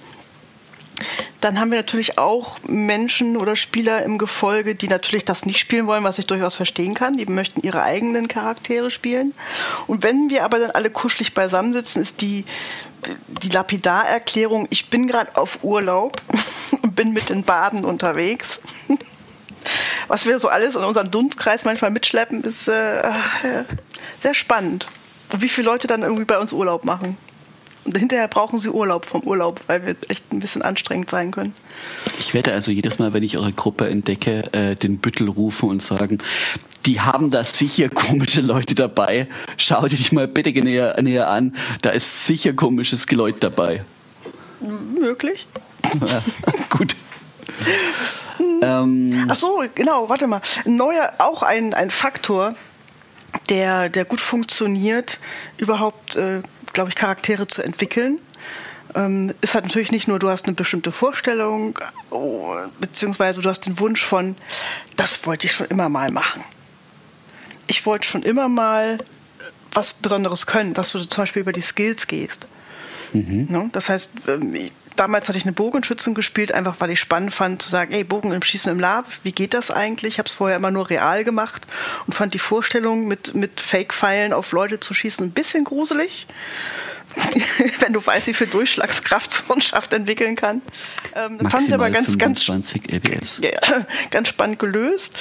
Dann 1.41 1.59
haben 1.59 1.71
wir 1.71 1.77
natürlich 1.77 2.17
auch 2.17 2.57
Menschen 2.67 3.37
oder 3.37 3.55
Spieler 3.55 4.03
im 4.03 4.17
Gefolge, 4.17 4.75
die 4.75 4.87
natürlich 4.87 5.25
das 5.25 5.45
nicht 5.45 5.59
spielen 5.59 5.87
wollen, 5.87 6.03
was 6.03 6.19
ich 6.19 6.27
durchaus 6.27 6.55
verstehen 6.55 6.93
kann. 6.93 7.17
Die 7.17 7.25
möchten 7.25 7.61
ihre 7.61 7.83
eigenen 7.83 8.27
Charaktere 8.27 8.91
spielen. 8.91 9.33
Und 9.87 10.03
wenn 10.03 10.29
wir 10.29 10.43
aber 10.43 10.59
dann 10.59 10.71
alle 10.71 10.89
kuschelig 10.89 11.33
beisammensitzen, 11.33 12.01
ist 12.01 12.21
die, 12.21 12.45
die 13.41 13.49
Lapidarerklärung, 13.49 14.67
ich 14.69 14.89
bin 14.89 15.07
gerade 15.07 15.35
auf 15.35 15.63
Urlaub 15.63 16.21
und 16.81 16.95
bin 16.95 17.13
mit 17.13 17.29
den 17.29 17.43
Baden 17.43 17.85
unterwegs. 17.85 18.59
was 20.07 20.25
wir 20.25 20.39
so 20.39 20.49
alles 20.49 20.75
in 20.75 20.83
unserem 20.83 21.11
Dunstkreis 21.11 21.65
manchmal 21.65 21.91
mitschleppen, 21.91 22.43
ist 22.43 22.67
äh, 22.67 23.11
sehr 24.21 24.33
spannend. 24.33 24.87
Und 25.31 25.41
wie 25.41 25.49
viele 25.49 25.65
Leute 25.65 25.87
dann 25.87 26.03
irgendwie 26.03 26.25
bei 26.25 26.37
uns 26.37 26.53
Urlaub 26.53 26.85
machen. 26.85 27.17
Und 27.85 27.97
hinterher 27.97 28.27
brauchen 28.27 28.59
sie 28.59 28.69
Urlaub 28.69 29.05
vom 29.05 29.21
Urlaub, 29.21 29.61
weil 29.67 29.85
wir 29.85 29.95
echt 30.07 30.31
ein 30.31 30.39
bisschen 30.39 30.61
anstrengend 30.61 31.09
sein 31.09 31.31
können. 31.31 31.53
Ich 32.17 32.33
werde 32.33 32.53
also 32.53 32.71
jedes 32.71 32.99
Mal, 32.99 33.13
wenn 33.13 33.23
ich 33.23 33.37
eure 33.37 33.51
Gruppe 33.51 33.89
entdecke, 33.89 34.53
äh, 34.53 34.75
den 34.75 34.99
Büttel 34.99 35.27
rufen 35.27 35.69
und 35.69 35.81
sagen, 35.81 36.19
die 36.85 37.01
haben 37.01 37.29
da 37.29 37.43
sicher 37.43 37.89
komische 37.89 38.41
Leute 38.41 38.75
dabei. 38.75 39.27
Schau 39.57 39.87
dir 39.87 39.97
dich 39.97 40.11
mal 40.11 40.27
bitte 40.27 40.51
näher, 40.51 41.01
näher 41.01 41.29
an. 41.29 41.55
Da 41.81 41.89
ist 41.89 42.25
sicher 42.25 42.53
komisches 42.53 43.07
Geläut 43.07 43.37
dabei. 43.41 43.83
Möglich. 44.99 45.45
Ja, 46.05 46.23
gut. 46.69 46.95
ähm. 48.61 49.27
Ach 49.29 49.35
so, 49.35 49.63
genau, 49.75 50.09
warte 50.09 50.27
mal. 50.27 50.41
Neuer, 50.65 51.13
auch 51.17 51.43
ein, 51.43 51.73
ein 51.73 51.89
Faktor, 51.89 52.55
der, 53.49 53.89
der 53.89 54.05
gut 54.05 54.21
funktioniert, 54.21 55.19
überhaupt, 55.57 56.15
äh, 56.15 56.41
glaube 56.73 56.89
ich, 56.89 56.95
Charaktere 56.95 57.47
zu 57.47 57.61
entwickeln. 57.61 58.19
Ähm, 58.95 59.33
ist 59.41 59.53
halt 59.55 59.65
natürlich 59.65 59.91
nicht 59.91 60.07
nur, 60.07 60.19
du 60.19 60.29
hast 60.29 60.45
eine 60.45 60.55
bestimmte 60.55 60.91
Vorstellung, 60.91 61.79
oh, 62.11 62.55
beziehungsweise 62.79 63.41
du 63.41 63.49
hast 63.49 63.61
den 63.61 63.79
Wunsch 63.79 64.03
von, 64.03 64.35
das 64.97 65.25
wollte 65.25 65.47
ich 65.47 65.53
schon 65.53 65.67
immer 65.67 65.89
mal 65.89 66.11
machen. 66.11 66.43
Ich 67.67 67.85
wollte 67.85 68.07
schon 68.07 68.23
immer 68.23 68.49
mal 68.49 68.99
was 69.71 69.93
Besonderes 69.93 70.45
können, 70.45 70.73
dass 70.73 70.91
du 70.91 70.99
zum 71.05 71.23
Beispiel 71.23 71.41
über 71.41 71.53
die 71.53 71.61
Skills 71.61 72.05
gehst. 72.07 72.47
Mhm. 73.13 73.47
Ne? 73.49 73.69
Das 73.71 73.89
heißt, 73.89 74.11
ähm, 74.27 74.69
damals 74.95 75.27
hatte 75.27 75.37
ich 75.37 75.45
eine 75.45 75.53
Bogenschützen 75.53 76.13
gespielt, 76.13 76.51
einfach 76.51 76.75
weil 76.79 76.89
ich 76.89 76.99
spannend 76.99 77.33
fand 77.33 77.61
zu 77.61 77.69
sagen, 77.69 77.93
ey, 77.93 78.03
Bogen 78.03 78.31
im 78.31 78.41
Schießen 78.41 78.71
im 78.71 78.79
Lab, 78.79 79.05
wie 79.23 79.31
geht 79.31 79.53
das 79.53 79.71
eigentlich? 79.71 80.13
Ich 80.13 80.19
habe 80.19 80.27
es 80.27 80.33
vorher 80.33 80.57
immer 80.57 80.71
nur 80.71 80.89
real 80.89 81.23
gemacht 81.23 81.65
und 82.05 82.13
fand 82.13 82.33
die 82.33 82.39
Vorstellung, 82.39 83.07
mit, 83.07 83.35
mit 83.35 83.61
Fake-Pfeilen 83.61 84.33
auf 84.33 84.51
Leute 84.51 84.79
zu 84.79 84.93
schießen, 84.93 85.27
ein 85.27 85.31
bisschen 85.31 85.63
gruselig. 85.63 86.27
wenn 87.79 87.93
du 87.93 88.05
weißt, 88.05 88.27
wie 88.27 88.33
viel 88.33 88.47
Durchschlagskraft 88.47 89.31
so 89.31 89.53
ein 89.53 89.61
Schaft 89.61 89.93
entwickeln 89.93 90.35
kann. 90.35 90.61
Ähm, 91.15 91.37
das 91.39 91.51
fand 91.51 91.67
ich 91.67 91.73
aber 91.73 91.89
ganz, 91.89 92.17
ganz, 92.17 92.45
ja, 93.39 93.51
ganz 94.09 94.29
spannend 94.29 94.59
gelöst. 94.59 95.17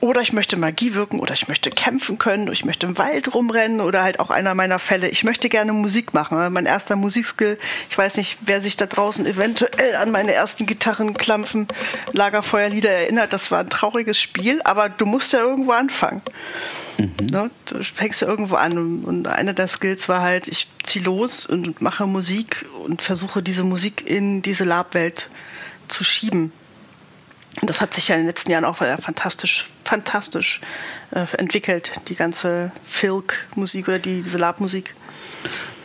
Oder 0.00 0.22
ich 0.22 0.32
möchte 0.32 0.56
Magie 0.56 0.94
wirken 0.94 1.20
oder 1.20 1.34
ich 1.34 1.46
möchte 1.48 1.70
kämpfen 1.70 2.16
können 2.16 2.44
oder 2.44 2.52
ich 2.54 2.64
möchte 2.64 2.86
im 2.86 2.96
Wald 2.96 3.34
rumrennen 3.34 3.82
oder 3.82 4.02
halt 4.02 4.18
auch 4.18 4.30
einer 4.30 4.54
meiner 4.54 4.78
Fälle. 4.78 5.08
Ich 5.08 5.24
möchte 5.24 5.50
gerne 5.50 5.74
Musik 5.74 6.14
machen. 6.14 6.52
Mein 6.54 6.64
erster 6.64 6.96
Musikskill, 6.96 7.58
ich 7.90 7.98
weiß 7.98 8.16
nicht, 8.16 8.38
wer 8.40 8.62
sich 8.62 8.78
da 8.78 8.86
draußen 8.86 9.26
eventuell 9.26 9.96
an 9.96 10.10
meine 10.10 10.32
ersten 10.32 10.64
Gitarrenklampfen, 10.64 11.68
Lagerfeuerlieder 12.12 12.90
erinnert. 12.90 13.34
Das 13.34 13.50
war 13.50 13.60
ein 13.60 13.68
trauriges 13.68 14.18
Spiel, 14.18 14.62
aber 14.62 14.88
du 14.88 15.04
musst 15.04 15.34
ja 15.34 15.40
irgendwo 15.40 15.72
anfangen. 15.72 16.22
Mhm. 17.00 17.26
Ne? 17.26 17.50
Du 17.66 17.82
fängst 17.82 18.20
ja 18.20 18.28
irgendwo 18.28 18.56
an 18.56 19.04
und 19.04 19.26
einer 19.26 19.52
der 19.52 19.68
Skills 19.68 20.08
war 20.08 20.20
halt, 20.20 20.48
ich 20.48 20.66
ziehe 20.82 21.04
los 21.04 21.46
und 21.46 21.80
mache 21.80 22.06
Musik 22.06 22.66
und 22.84 23.02
versuche 23.02 23.42
diese 23.42 23.64
Musik 23.64 24.08
in 24.08 24.42
diese 24.42 24.64
Labwelt 24.64 25.28
zu 25.88 26.04
schieben. 26.04 26.52
Und 27.60 27.68
das 27.68 27.80
hat 27.80 27.94
sich 27.94 28.08
ja 28.08 28.14
in 28.14 28.22
den 28.22 28.26
letzten 28.26 28.50
Jahren 28.50 28.64
auch 28.64 28.76
fantastisch, 28.76 29.68
fantastisch 29.84 30.60
äh, 31.10 31.26
entwickelt, 31.36 31.92
die 32.08 32.14
ganze 32.14 32.70
Filk-Musik 32.88 33.88
oder 33.88 33.98
die, 33.98 34.22
diese 34.22 34.38
Lab-Musik. 34.38 34.94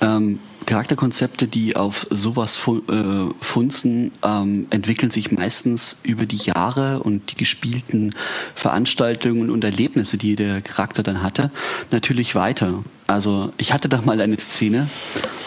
Ähm, 0.01 0.39
Charakterkonzepte, 0.65 1.47
die 1.47 1.75
auf 1.75 2.07
sowas 2.09 2.59
äh, 2.67 3.01
funzen, 3.39 4.11
ähm, 4.23 4.67
entwickeln 4.69 5.11
sich 5.11 5.31
meistens 5.31 5.99
über 6.03 6.25
die 6.25 6.37
Jahre 6.37 6.99
und 7.01 7.31
die 7.31 7.35
gespielten 7.35 8.13
Veranstaltungen 8.55 9.49
und 9.49 9.63
Erlebnisse, 9.63 10.17
die 10.17 10.35
der 10.35 10.61
Charakter 10.61 11.03
dann 11.03 11.23
hatte, 11.23 11.51
natürlich 11.91 12.35
weiter. 12.35 12.83
Also 13.07 13.51
ich 13.57 13.73
hatte 13.73 13.89
da 13.89 14.01
mal 14.01 14.19
eine 14.21 14.39
Szene, 14.39 14.89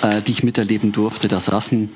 äh, 0.02 0.22
die 0.22 0.32
ich 0.32 0.42
miterleben 0.42 0.92
durfte. 0.92 1.28
Da 1.28 1.40
saßen 1.40 1.90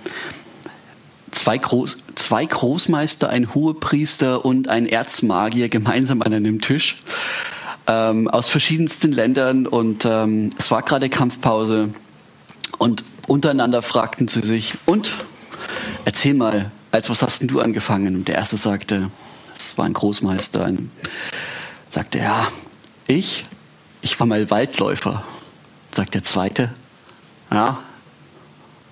zwei, 1.30 1.58
Groß, 1.58 1.98
zwei 2.14 2.44
Großmeister, 2.44 3.28
ein 3.28 3.54
Hohepriester 3.54 4.44
und 4.44 4.68
ein 4.68 4.86
Erzmagier 4.86 5.68
gemeinsam 5.68 6.22
an 6.22 6.32
einem 6.32 6.60
Tisch 6.60 6.96
ähm, 7.86 8.28
aus 8.28 8.48
verschiedensten 8.48 9.12
Ländern 9.12 9.66
und 9.66 10.04
ähm, 10.04 10.50
es 10.58 10.70
war 10.70 10.82
gerade 10.82 11.08
Kampfpause 11.08 11.90
und 12.78 13.04
untereinander 13.26 13.82
fragten 13.82 14.28
sie 14.28 14.42
sich, 14.42 14.74
und 14.86 15.12
erzähl 16.04 16.34
mal, 16.34 16.70
als 16.90 17.08
was 17.10 17.22
hast 17.22 17.40
denn 17.40 17.48
du 17.48 17.60
angefangen? 17.60 18.16
Und 18.16 18.28
der 18.28 18.36
erste 18.36 18.56
sagte, 18.56 19.10
das 19.54 19.76
war 19.78 19.86
ein 19.86 19.92
Großmeister, 19.92 20.64
ein, 20.64 20.90
sagte, 21.88 22.18
ja, 22.18 22.48
ich, 23.06 23.44
ich 24.00 24.18
war 24.18 24.26
mal 24.26 24.50
Waldläufer. 24.50 25.24
Sagt 25.90 26.14
der 26.14 26.22
zweite, 26.24 26.72
ja, 27.50 27.80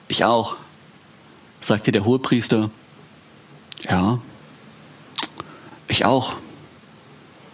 ich 0.08 0.24
auch. 0.24 0.56
Sagte 1.60 1.92
der 1.92 2.04
Hohepriester, 2.04 2.70
ja, 3.88 4.18
ich 5.88 6.04
auch. 6.04 6.34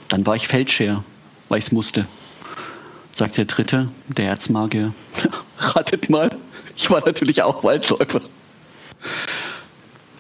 Dann 0.08 0.26
war 0.26 0.36
ich 0.36 0.46
Feldscher, 0.46 1.02
weil 1.48 1.58
ich 1.58 1.66
es 1.66 1.72
musste. 1.72 2.06
Sagt 3.12 3.36
der 3.36 3.46
dritte, 3.46 3.88
der 4.08 4.28
Erzmagier, 4.28 4.92
ratet 5.58 6.10
mal, 6.10 6.35
ich 6.76 6.90
war 6.90 7.04
natürlich 7.04 7.42
auch 7.42 7.64
Waldläufer. 7.64 8.20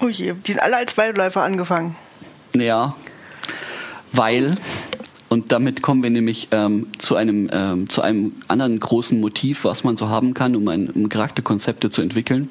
Oh 0.00 0.08
je, 0.08 0.32
die 0.32 0.52
sind 0.52 0.60
alle 0.60 0.76
als 0.76 0.96
Waldläufer 0.96 1.42
angefangen. 1.42 1.96
Ja, 2.54 2.94
weil, 4.12 4.56
und 5.28 5.52
damit 5.52 5.82
kommen 5.82 6.02
wir 6.02 6.10
nämlich 6.10 6.48
ähm, 6.50 6.88
zu, 6.98 7.16
einem, 7.16 7.50
ähm, 7.52 7.88
zu 7.88 8.02
einem 8.02 8.32
anderen 8.48 8.78
großen 8.78 9.20
Motiv, 9.20 9.64
was 9.64 9.84
man 9.84 9.96
so 9.96 10.08
haben 10.08 10.34
kann, 10.34 10.56
um, 10.56 10.68
ein, 10.68 10.88
um 10.90 11.08
Charakterkonzepte 11.08 11.90
zu 11.90 12.02
entwickeln, 12.02 12.48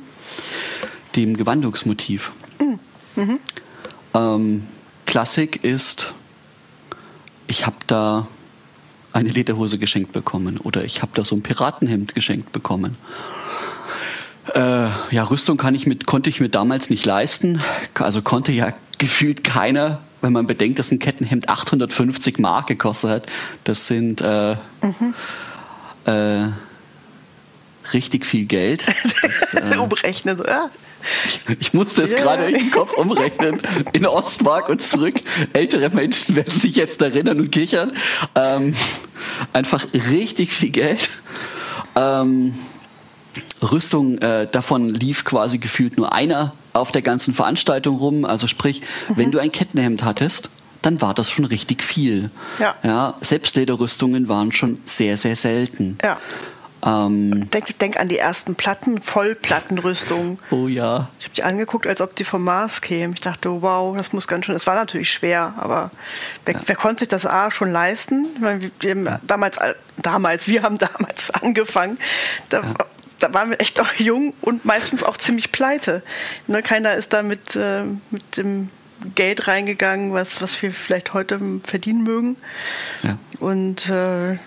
dem 1.16 1.38
Gewandungsmotiv. 1.38 2.32
Mhm. 2.60 2.80
Mhm. 3.16 3.40
Ähm, 4.14 4.64
Klassik 5.06 5.64
ist, 5.64 6.14
ich 7.48 7.66
habe 7.66 7.78
da 7.88 8.28
eine 9.14 9.30
Lederhose 9.30 9.78
geschenkt 9.78 10.12
bekommen 10.12 10.58
oder 10.58 10.84
ich 10.84 11.02
habe 11.02 11.12
da 11.16 11.24
so 11.24 11.36
ein 11.36 11.42
Piratenhemd 11.42 12.16
geschenkt 12.16 12.52
bekommen 12.52 12.98
äh, 14.54 14.60
ja, 14.60 15.24
Rüstung 15.24 15.58
kann 15.58 15.76
ich 15.76 15.88
mit, 15.88 16.06
konnte 16.06 16.30
ich 16.30 16.40
mir 16.40 16.50
damals 16.50 16.90
nicht 16.90 17.06
leisten. 17.06 17.62
Also 17.96 18.22
konnte 18.22 18.52
ja 18.52 18.74
gefühlt 18.98 19.44
keiner, 19.44 20.02
wenn 20.22 20.34
man 20.34 20.48
bedenkt, 20.48 20.80
dass 20.80 20.92
ein 20.92 21.00
Kettenhemd 21.00 21.50
850 21.50 22.40
Mark 22.40 22.68
gekostet 22.68 23.10
hat. 23.10 23.28
Das 23.64 23.88
sind 23.88 24.22
äh, 24.22 24.56
mhm. 24.82 25.14
äh, 26.06 26.50
richtig 27.94 28.26
viel 28.26 28.46
Geld. 28.46 28.86
Das, 29.22 29.54
äh, 29.56 29.78
Umrechnen, 29.78 30.40
ja. 30.46 30.70
Ich, 31.26 31.42
ich 31.60 31.74
musste 31.74 32.04
es 32.04 32.12
yeah. 32.12 32.22
gerade 32.22 32.46
im 32.46 32.72
Kopf 32.72 32.94
umrechnen. 32.94 33.60
In 33.94 34.06
Ostmark 34.06 34.70
und 34.70 34.82
zurück. 34.82 35.16
Ältere 35.54 35.90
Menschen 35.90 36.36
werden 36.36 36.60
sich 36.60 36.76
jetzt 36.76 37.02
erinnern 37.02 37.40
und 37.40 37.52
kichern. 37.52 37.92
Ähm, 38.34 38.74
einfach 39.54 39.86
richtig 39.94 40.52
viel 40.52 40.70
Geld. 40.70 41.10
Ähm, 41.96 42.56
Rüstung, 43.62 44.18
äh, 44.20 44.48
davon 44.52 44.90
lief 44.90 45.26
quasi 45.26 45.58
gefühlt 45.58 45.98
nur 45.98 46.14
einer 46.14 46.54
auf 46.74 46.92
der 46.92 47.02
ganzen 47.02 47.34
Veranstaltung 47.34 47.98
rum. 47.98 48.26
Also 48.26 48.48
sprich, 48.48 48.82
mhm. 48.82 49.18
wenn 49.18 49.32
du 49.32 49.40
ein 49.40 49.52
Kettenhemd 49.52 50.04
hattest, 50.04 50.50
dann 50.82 51.02
war 51.02 51.14
das 51.14 51.32
schon 51.32 51.46
richtig 51.46 51.84
viel. 51.84 52.30
Ja. 52.60 52.76
ja 52.84 53.16
Selbstlederrüstungen 53.22 54.28
waren 54.28 54.52
schon 54.52 54.80
sehr, 54.86 55.18
sehr 55.18 55.36
selten. 55.36 55.98
Ja. 56.04 56.20
Ähm, 56.86 57.50
denk, 57.50 57.80
denk 57.80 58.00
an 58.00 58.10
die 58.10 58.20
ersten 58.20 58.54
Platten, 58.54 59.02
Vollplattenrüstung. 59.02 60.38
Oh 60.52 60.68
ja. 60.68 61.10
Ich 61.20 61.26
habe 61.26 61.36
die 61.36 61.42
angeguckt, 61.42 61.88
als 61.88 62.00
ob 62.00 62.16
die 62.16 62.24
vom 62.24 62.44
Mars 62.44 62.82
kämen. 62.82 63.16
Ich 63.16 63.22
dachte, 63.22 63.64
wow, 63.64 63.98
das 63.98 64.14
muss 64.14 64.28
ganz 64.28 64.46
schön. 64.46 64.56
Es 64.56 64.68
war 64.68 64.76
natürlich 64.76 65.10
schwer, 65.10 65.56
aber 65.58 65.90
wer, 66.46 66.54
ja. 66.54 66.62
wer, 66.68 66.76
konnte 66.76 67.00
sich 67.00 67.08
das 67.08 67.26
A 67.26 67.50
schon 67.50 67.72
leisten? 67.72 68.28
Wir, 68.40 68.72
wir 68.82 69.20
damals, 69.26 69.58
damals, 69.98 70.48
wir 70.48 70.62
haben 70.62 70.78
damals 70.78 71.32
angefangen. 71.32 71.98
Da 72.50 72.62
ja 72.62 72.74
da 73.20 73.34
waren 73.34 73.50
wir 73.50 73.60
echt 73.60 73.78
noch 73.80 73.94
jung 73.94 74.34
und 74.42 74.66
meistens 74.66 75.04
auch 75.04 75.18
ziemlich 75.18 75.52
pleite. 75.52 76.04
Ne, 76.48 76.62
keiner 76.62 76.96
ist 76.96 77.14
da 77.14 77.24
mit, 77.24 77.56
äh, 77.56 77.84
mit 78.12 78.38
dem 78.38 78.70
Geld 79.14 79.48
reingegangen, 79.48 80.14
was, 80.14 80.42
was 80.42 80.60
wir 80.62 80.72
vielleicht 80.72 81.14
heute 81.14 81.40
verdienen 81.64 82.04
mögen. 82.04 82.38
Ja. 83.04 83.18
Und 83.40 83.90
äh, 83.90 84.38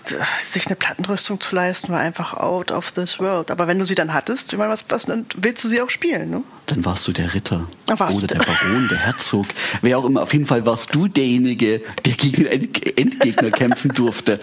sich 0.51 0.65
eine 0.65 0.75
Plattenrüstung 0.75 1.39
zu 1.39 1.55
leisten, 1.55 1.91
war 1.91 1.99
einfach 1.99 2.33
out 2.33 2.71
of 2.71 2.91
this 2.91 3.19
world. 3.19 3.51
Aber 3.51 3.67
wenn 3.67 3.77
du 3.77 3.85
sie 3.85 3.95
dann 3.95 4.13
hattest, 4.13 4.51
ich 4.51 4.57
meine, 4.57 4.71
was, 4.71 4.83
was 4.89 5.05
willst 5.35 5.63
du 5.63 5.67
sie 5.67 5.81
auch 5.81 5.89
spielen? 5.89 6.31
Ne? 6.31 6.43
Dann 6.65 6.83
warst 6.83 7.07
du 7.07 7.11
der 7.11 7.33
Ritter. 7.33 7.67
Oder 7.89 8.09
der, 8.27 8.27
der 8.27 8.39
Baron, 8.39 8.87
der 8.89 8.97
Herzog. 8.97 9.45
Wer 9.81 9.99
auch 9.99 10.05
immer. 10.05 10.23
Auf 10.23 10.33
jeden 10.33 10.47
Fall 10.47 10.65
warst 10.65 10.95
du 10.95 11.07
derjenige, 11.07 11.81
der 12.05 12.13
gegen 12.13 12.47
einen 12.47 12.73
Endgegner 12.95 13.51
kämpfen 13.51 13.93
durfte. 13.93 14.39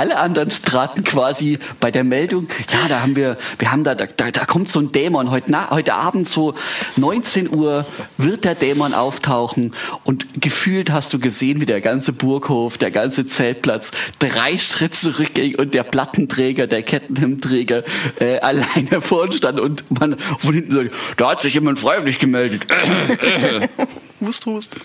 Alle 0.00 0.16
anderen 0.16 0.48
traten 0.48 1.04
quasi 1.04 1.58
bei 1.78 1.90
der 1.90 2.04
Meldung, 2.04 2.48
ja, 2.72 2.88
da 2.88 3.02
haben 3.02 3.16
wir, 3.16 3.36
wir 3.58 3.70
haben 3.70 3.84
da, 3.84 3.94
da, 3.94 4.06
da 4.06 4.46
kommt 4.46 4.70
so 4.70 4.80
ein 4.80 4.92
Dämon. 4.92 5.30
Heute, 5.30 5.50
na, 5.50 5.68
heute 5.68 5.92
Abend 5.92 6.26
so 6.26 6.54
19 6.96 7.52
Uhr 7.52 7.84
wird 8.16 8.46
der 8.46 8.54
Dämon 8.54 8.94
auftauchen 8.94 9.74
und 10.04 10.40
gefühlt 10.40 10.90
hast 10.90 11.12
du 11.12 11.18
gesehen, 11.18 11.60
wie 11.60 11.66
der 11.66 11.82
ganze 11.82 12.14
Burghof, 12.14 12.78
der 12.78 12.90
ganze 12.90 13.26
Zeltplatz 13.26 13.90
drei 14.18 14.56
Schritte 14.56 14.96
zurückging 14.96 15.56
und 15.56 15.74
der 15.74 15.82
Plattenträger, 15.82 16.66
der 16.66 16.82
Kettenhemdträger 16.82 17.84
äh, 18.20 18.38
alleine 18.38 19.02
vorne 19.02 19.34
stand 19.34 19.60
und 19.60 19.84
man 20.00 20.16
von 20.38 20.54
hinten 20.54 20.72
sagt, 20.72 20.90
da 21.18 21.32
hat 21.32 21.42
sich 21.42 21.52
jemand 21.52 21.78
freiwillig 21.78 22.18
gemeldet. 22.18 22.64
hust, 24.20 24.46
hust. 24.46 24.76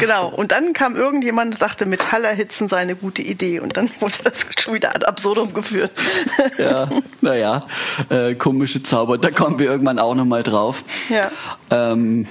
Genau. 0.00 0.28
Und 0.28 0.52
dann 0.52 0.72
kam 0.72 0.96
irgendjemand 0.96 1.54
und 1.54 1.60
sagte, 1.60 1.86
Metallerhitzen 1.86 2.68
sei 2.68 2.78
eine 2.78 2.96
gute 2.96 3.22
Idee. 3.22 3.60
Und 3.60 3.76
dann 3.76 3.90
wurde 4.00 4.14
das 4.24 4.46
schon 4.58 4.74
wieder 4.74 4.94
ad 4.94 5.06
absurdum 5.06 5.52
geführt. 5.52 5.92
Ja, 6.58 6.88
naja, 7.20 7.66
äh, 8.10 8.34
komische 8.34 8.82
Zauber. 8.82 9.18
Da 9.18 9.30
kommen 9.30 9.58
wir 9.58 9.66
irgendwann 9.66 9.98
auch 9.98 10.14
nochmal 10.14 10.42
drauf. 10.42 10.84
Ja. 11.08 11.30
Ähm, 11.70 12.26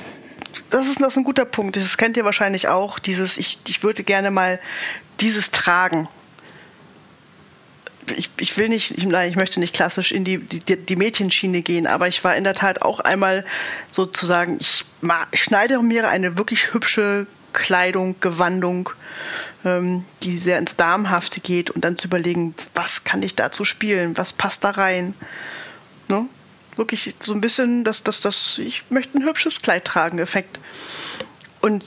das 0.70 0.88
ist, 0.88 1.02
das 1.02 1.13
ist 1.13 1.18
ein 1.18 1.24
guter 1.24 1.46
Punkt. 1.46 1.75
Das 1.75 1.98
kennt 1.98 2.18
ihr 2.18 2.25
wahrscheinlich 2.25 2.68
auch. 2.68 3.00
Dieses, 3.00 3.38
ich, 3.38 3.60
ich 3.68 3.84
würde 3.84 4.04
gerne 4.04 4.32
mal 4.32 4.60
dieses 5.20 5.52
tragen 5.52 6.08
ich, 8.15 8.29
ich 8.38 8.57
will 8.57 8.69
nicht, 8.69 8.98
ich, 8.98 9.05
nein, 9.05 9.29
ich 9.29 9.36
möchte 9.36 9.60
nicht 9.60 9.74
klassisch 9.74 10.12
in 10.12 10.24
die, 10.24 10.38
die, 10.38 10.75
die 10.75 10.95
Mädchenschiene 10.95 11.62
gehen, 11.62 11.88
aber 11.88 12.07
ich 12.07 12.24
war 12.24 12.36
in 12.36 12.43
der 12.43 12.55
Tat 12.55 12.81
auch 12.81 13.00
einmal 13.00 13.45
sozusagen, 13.91 14.57
ich, 14.60 14.86
schneide 15.33 15.81
mir 15.81 16.10
eine 16.10 16.38
wirklich 16.38 16.74
hübsche 16.74 17.27
Kleidung, 17.53 18.15
Gewandung, 18.19 18.89
ähm, 19.63 20.05
die 20.24 20.38
sehr 20.38 20.57
ins 20.57 20.75
Darmhafte 20.75 21.39
geht 21.39 21.69
und 21.69 21.86
dann 21.86 21.98
zu 21.98 22.07
überlegen, 22.07 22.55
was 22.74 23.03
kann 23.03 23.24
ich 23.24 23.36
dazu 23.36 23.63
spielen, 23.63 24.17
was 24.17 24.33
passt 24.33 24.63
da 24.63 24.72
rein. 24.72 25.13
Ne? 26.07 26.27
Wirklich 26.75 27.15
so 27.22 27.33
ein 27.33 27.41
bisschen, 27.41 27.83
dass 27.83 28.03
das, 28.03 28.19
das, 28.19 28.57
ich 28.57 28.83
möchte 28.89 29.17
ein 29.17 29.24
hübsches 29.24 29.62
Kleid 29.62 29.86
tragen, 29.86 30.19
Effekt. 30.19 30.60
Und 31.62 31.83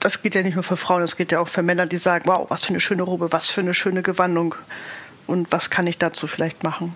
das 0.00 0.22
geht 0.22 0.34
ja 0.34 0.42
nicht 0.42 0.54
nur 0.54 0.64
für 0.64 0.76
Frauen, 0.76 1.02
das 1.02 1.16
geht 1.16 1.30
ja 1.30 1.38
auch 1.38 1.48
für 1.48 1.62
Männer, 1.62 1.86
die 1.86 1.98
sagen, 1.98 2.24
wow, 2.26 2.50
was 2.50 2.62
für 2.62 2.70
eine 2.70 2.80
schöne 2.80 3.02
Robe, 3.02 3.30
was 3.30 3.48
für 3.48 3.60
eine 3.60 3.74
schöne 3.74 4.02
Gewandung 4.02 4.54
und 5.26 5.50
was 5.50 5.70
kann 5.70 5.86
ich 5.86 5.98
dazu 5.98 6.26
vielleicht 6.26 6.62
machen. 6.64 6.94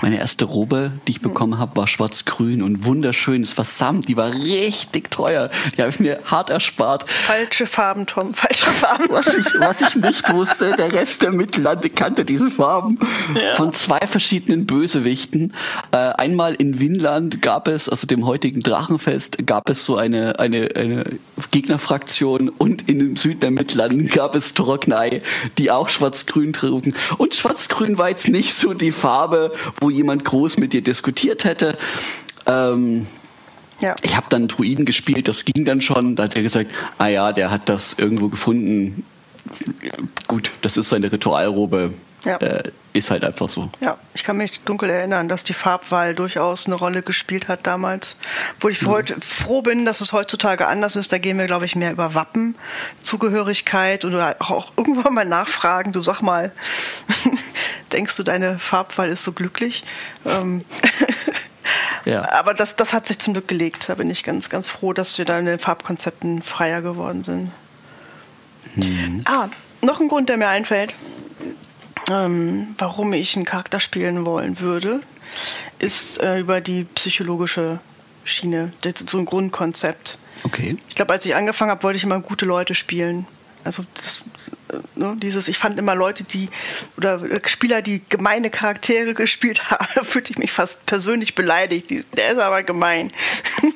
Meine 0.00 0.18
erste 0.18 0.44
Robe, 0.44 0.92
die 1.06 1.12
ich 1.12 1.20
bekommen 1.20 1.58
habe, 1.58 1.74
war 1.74 1.88
schwarz-grün 1.88 2.62
und 2.62 2.84
wunderschön. 2.84 3.42
Es 3.42 3.58
war 3.58 3.64
Samt, 3.64 4.08
die 4.08 4.16
war 4.16 4.32
richtig 4.32 5.10
teuer. 5.10 5.50
Die 5.76 5.82
habe 5.82 5.90
ich 5.90 5.98
mir 5.98 6.20
hart 6.24 6.50
erspart. 6.50 7.10
Falsche 7.10 7.66
Farben, 7.66 8.06
Tom, 8.06 8.32
falsche 8.32 8.66
Farben. 8.66 9.06
Was 9.10 9.34
ich, 9.34 9.46
was 9.58 9.80
ich 9.80 9.96
nicht 9.96 10.32
wusste, 10.32 10.76
der 10.76 10.92
Rest 10.92 11.22
der 11.22 11.32
Mittellande 11.32 11.90
kannte 11.90 12.24
diese 12.24 12.50
Farben. 12.50 12.98
Ja. 13.34 13.56
Von 13.56 13.72
zwei 13.72 14.06
verschiedenen 14.06 14.66
Bösewichten. 14.66 15.52
Äh, 15.90 15.96
einmal 15.96 16.54
in 16.54 16.78
Winland 16.78 17.42
gab 17.42 17.66
es, 17.66 17.88
also 17.88 18.06
dem 18.06 18.24
heutigen 18.24 18.60
Drachenfest, 18.60 19.46
gab 19.46 19.68
es 19.68 19.84
so 19.84 19.96
eine, 19.96 20.38
eine, 20.38 20.68
eine 20.76 21.04
Gegnerfraktion 21.50 22.48
und 22.48 22.88
in 22.88 22.98
dem 22.98 23.16
Süden 23.16 23.40
der 23.40 23.50
Mittlanden 23.50 24.08
gab 24.08 24.34
es 24.34 24.54
Trocknei, 24.54 25.22
die 25.58 25.70
auch 25.70 25.88
schwarz-grün 25.88 26.52
trugen. 26.52 26.94
Und 27.16 27.34
schwarz-grün 27.34 27.98
war 27.98 28.08
jetzt 28.10 28.28
nicht 28.28 28.54
so 28.54 28.74
die 28.74 28.92
Farbe, 28.92 29.52
wo 29.80 29.90
jemand 29.90 30.24
groß 30.24 30.58
mit 30.58 30.72
dir 30.72 30.82
diskutiert 30.82 31.44
hätte. 31.44 31.76
Ähm, 32.46 33.06
ja. 33.80 33.94
Ich 34.02 34.16
habe 34.16 34.26
dann 34.28 34.48
Druiden 34.48 34.84
gespielt, 34.84 35.28
das 35.28 35.44
ging 35.44 35.64
dann 35.64 35.80
schon. 35.80 36.16
Da 36.16 36.24
hat 36.24 36.36
er 36.36 36.42
gesagt, 36.42 36.72
ah 36.98 37.06
ja, 37.06 37.32
der 37.32 37.50
hat 37.50 37.68
das 37.68 37.94
irgendwo 37.94 38.28
gefunden. 38.28 39.04
Gut, 40.26 40.50
das 40.62 40.76
ist 40.76 40.88
seine 40.88 41.10
Ritualrobe. 41.10 41.92
Ja. 42.24 42.36
Äh, 42.38 42.72
ist 42.94 43.10
halt 43.10 43.24
einfach 43.24 43.48
so. 43.48 43.70
Ja, 43.80 43.96
ich 44.14 44.24
kann 44.24 44.36
mich 44.36 44.60
dunkel 44.60 44.90
erinnern, 44.90 45.28
dass 45.28 45.44
die 45.44 45.54
Farbwahl 45.54 46.14
durchaus 46.14 46.66
eine 46.66 46.74
Rolle 46.74 47.02
gespielt 47.02 47.46
hat 47.46 47.66
damals. 47.66 48.16
Wo 48.60 48.68
ich 48.68 48.82
mhm. 48.82 48.88
heute 48.88 49.20
froh 49.20 49.62
bin, 49.62 49.84
dass 49.84 50.00
es 50.00 50.12
heutzutage 50.12 50.66
anders 50.66 50.96
ist. 50.96 51.12
Da 51.12 51.18
gehen 51.18 51.38
wir, 51.38 51.46
glaube 51.46 51.64
ich, 51.64 51.76
mehr 51.76 51.92
über 51.92 52.14
Wappenzugehörigkeit 52.14 54.04
oder 54.04 54.36
auch 54.40 54.72
irgendwann 54.76 55.14
mal 55.14 55.24
nachfragen. 55.24 55.92
Du 55.92 56.02
sag 56.02 56.20
mal, 56.20 56.50
denkst 57.92 58.16
du, 58.16 58.24
deine 58.24 58.58
Farbwahl 58.58 59.10
ist 59.10 59.22
so 59.22 59.32
glücklich? 59.32 59.84
Ähm 60.24 60.64
ja. 62.04 62.28
Aber 62.32 62.52
das, 62.52 62.74
das 62.74 62.92
hat 62.92 63.06
sich 63.06 63.20
zum 63.20 63.32
Glück 63.34 63.46
gelegt. 63.46 63.88
Da 63.88 63.94
bin 63.94 64.10
ich 64.10 64.24
ganz, 64.24 64.48
ganz 64.48 64.68
froh, 64.68 64.92
dass 64.92 65.16
wir 65.18 65.24
da 65.24 65.38
in 65.38 65.46
den 65.46 65.60
Farbkonzepten 65.60 66.42
freier 66.42 66.82
geworden 66.82 67.22
sind. 67.22 67.52
Mhm. 68.74 69.22
Ah, 69.24 69.48
noch 69.82 70.00
ein 70.00 70.08
Grund, 70.08 70.28
der 70.28 70.36
mir 70.36 70.48
einfällt 70.48 70.94
ähm, 72.10 72.74
warum 72.78 73.12
ich 73.12 73.36
einen 73.36 73.44
Charakter 73.44 73.80
spielen 73.80 74.24
wollen 74.24 74.60
würde, 74.60 75.02
ist 75.78 76.20
äh, 76.20 76.40
über 76.40 76.60
die 76.60 76.84
psychologische 76.84 77.80
Schiene, 78.24 78.72
so 79.06 79.18
ein 79.18 79.24
Grundkonzept. 79.24 80.18
Okay. 80.44 80.76
Ich 80.88 80.94
glaube, 80.94 81.12
als 81.12 81.24
ich 81.24 81.34
angefangen 81.34 81.70
habe, 81.70 81.82
wollte 81.82 81.96
ich 81.96 82.04
immer 82.04 82.20
gute 82.20 82.46
Leute 82.46 82.74
spielen. 82.74 83.26
Also 83.64 83.84
das, 83.94 84.22
äh, 84.68 84.98
ne, 84.98 85.16
dieses, 85.18 85.48
ich 85.48 85.58
fand 85.58 85.78
immer 85.78 85.94
Leute, 85.94 86.24
die 86.24 86.48
oder 86.96 87.20
Spieler, 87.46 87.82
die 87.82 88.02
gemeine 88.08 88.50
Charaktere 88.50 89.14
gespielt 89.14 89.70
haben, 89.70 89.86
da 89.94 90.04
fühlte 90.04 90.32
ich 90.32 90.38
mich 90.38 90.52
fast 90.52 90.86
persönlich 90.86 91.34
beleidigt. 91.34 91.90
Der 92.16 92.32
ist 92.32 92.38
aber 92.38 92.62
gemein. 92.62 93.10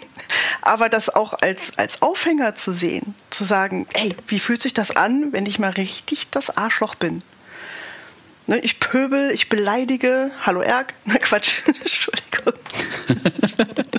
aber 0.62 0.88
das 0.88 1.08
auch 1.08 1.34
als, 1.34 1.76
als 1.78 2.00
Aufhänger 2.00 2.54
zu 2.54 2.72
sehen, 2.72 3.14
zu 3.30 3.44
sagen, 3.44 3.86
ey, 3.94 4.14
wie 4.28 4.38
fühlt 4.38 4.62
sich 4.62 4.74
das 4.74 4.94
an, 4.94 5.32
wenn 5.32 5.46
ich 5.46 5.58
mal 5.58 5.70
richtig 5.70 6.30
das 6.30 6.56
Arschloch 6.56 6.94
bin? 6.94 7.22
Ne, 8.46 8.58
ich 8.58 8.80
pöbel, 8.80 9.30
ich 9.30 9.48
beleidige. 9.48 10.30
Hallo 10.44 10.60
Erg. 10.60 10.94
Na 11.04 11.18
Quatsch, 11.18 11.62
Entschuldigung. 11.66 12.54